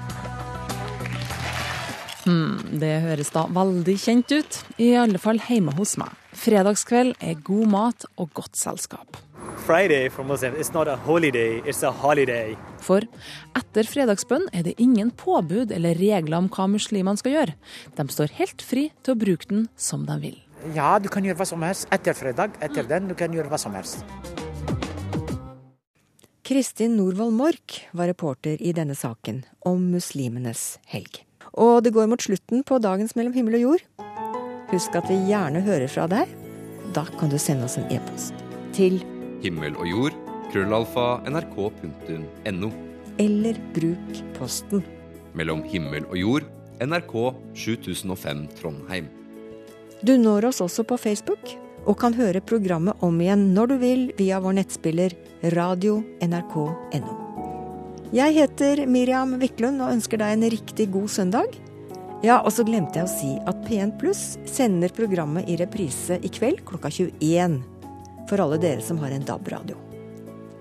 Hmm, 2.25 2.57
det 2.81 3.03
høres 3.05 3.29
da 3.35 3.45
veldig 3.53 3.95
kjent 4.01 4.33
ut, 4.33 4.59
i 4.81 4.95
alle 4.97 5.21
fall 5.21 5.41
hjemme 5.45 5.75
hos 5.77 5.99
meg. 6.01 6.13
Fredagskveld 6.35 7.19
er 7.23 7.37
god 7.45 7.69
mat 7.71 8.07
og 8.17 8.33
godt 8.37 8.57
selskap. 8.57 9.19
Friday 9.67 10.09
for 10.09 10.25
Muslims 10.25 10.59
is 10.59 10.73
not 10.73 10.89
a 10.89 10.97
holiday, 10.97 11.61
it's 11.69 11.85
a 11.85 11.93
holiday. 11.93 12.57
For 12.85 13.05
etter 13.57 13.89
fredagsbønn 13.89 14.49
er 14.57 14.65
det 14.67 14.75
ingen 14.81 15.13
påbud 15.13 15.73
eller 15.73 16.01
regler 16.01 16.39
om 16.41 16.49
hva 16.53 16.67
muslimene 16.73 17.21
skal 17.21 17.37
gjøre. 17.37 17.57
De 17.97 18.09
står 18.17 18.33
helt 18.41 18.65
fri 18.65 18.89
til 19.03 19.15
å 19.15 19.21
bruke 19.21 19.51
den 19.53 19.69
som 19.77 20.09
de 20.09 20.17
vil. 20.23 20.41
Ja, 20.73 20.97
du 20.97 21.11
kan 21.13 21.25
gjøre 21.25 21.43
hva 21.43 21.49
som 21.49 21.65
helst 21.65 21.89
etter 21.93 22.17
fredag. 22.17 22.57
Etter 22.65 22.89
den 22.89 23.13
du 23.13 23.15
kan 23.19 23.33
gjøre 23.37 23.53
hva 23.53 23.61
som 23.61 23.77
helst. 23.77 24.01
Kristin 26.45 26.97
Norvoll 26.97 27.33
Mork 27.33 27.83
var 27.97 28.09
reporter 28.09 28.61
i 28.61 28.73
denne 28.77 28.97
saken 28.97 29.45
om 29.69 29.87
muslimenes 29.93 30.75
helg. 30.93 31.23
Og 31.55 31.85
det 31.87 31.95
går 31.95 32.09
mot 32.11 32.23
slutten 32.23 32.65
på 32.67 32.81
dagens 32.83 33.15
Mellom 33.19 33.35
himmel 33.37 33.59
og 33.61 33.65
jord. 33.69 33.85
Husk 34.73 34.97
at 34.99 35.07
vi 35.11 35.21
gjerne 35.29 35.63
hører 35.63 35.91
fra 35.91 36.07
deg. 36.11 36.31
Da 36.95 37.05
kan 37.19 37.31
du 37.31 37.39
sende 37.39 37.69
oss 37.69 37.79
en 37.79 37.91
e-post 37.95 38.35
til 38.75 39.01
Himmel 39.45 39.75
og 39.77 39.87
jord, 39.87 40.15
krøllalfa, 40.53 41.21
nrk.no. 41.29 42.71
Eller 43.21 43.59
bruk 43.77 44.21
posten. 44.39 44.81
Mellom 45.37 45.63
himmel 45.69 46.07
og 46.09 46.17
jord, 46.19 46.47
NRK 46.81 47.15
7005 47.55 48.47
Trondheim. 48.59 49.11
Du 50.05 50.17
når 50.21 50.49
oss 50.51 50.63
også 50.65 50.87
på 50.89 50.99
Facebook, 51.01 51.55
og 51.85 51.99
kan 52.01 52.17
høre 52.17 52.41
programmet 52.41 52.97
om 53.05 53.21
igjen 53.21 53.51
når 53.57 53.75
du 53.75 53.77
vil 53.83 54.07
via 54.17 54.41
vår 54.41 54.59
nettspiller 54.63 55.13
radio.nrk.no. 55.55 57.24
Jeg 58.13 58.35
heter 58.37 58.85
Miriam 58.91 59.33
Wiklund 59.41 59.81
og 59.81 59.95
ønsker 59.95 60.21
deg 60.21 60.35
en 60.37 60.51
riktig 60.53 60.91
god 60.93 61.09
søndag. 61.09 61.57
Ja, 62.25 62.39
og 62.41 62.53
så 62.57 62.65
glemte 62.65 63.01
jeg 63.01 63.09
å 63.09 63.13
si 63.13 63.31
at 63.49 63.65
P1 63.65 63.95
Pluss 64.01 64.37
sender 64.49 64.93
programmet 64.97 65.49
i 65.49 65.57
reprise 65.61 66.21
i 66.21 66.31
kveld 66.33 66.63
klokka 66.69 66.93
21. 66.93 67.59
For 68.29 68.41
alle 68.45 68.61
dere 68.61 68.85
som 68.85 69.01
har 69.01 69.13
en 69.13 69.25
DAB-radio. 69.25 69.77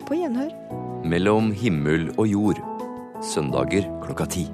På 0.08 0.18
gjenhør. 0.20 0.52
Mellom 1.08 1.52
himmel 1.56 2.10
og 2.18 2.28
jord. 2.32 2.60
Søndager 3.24 3.88
klokka 4.04 4.28
ti. 4.28 4.48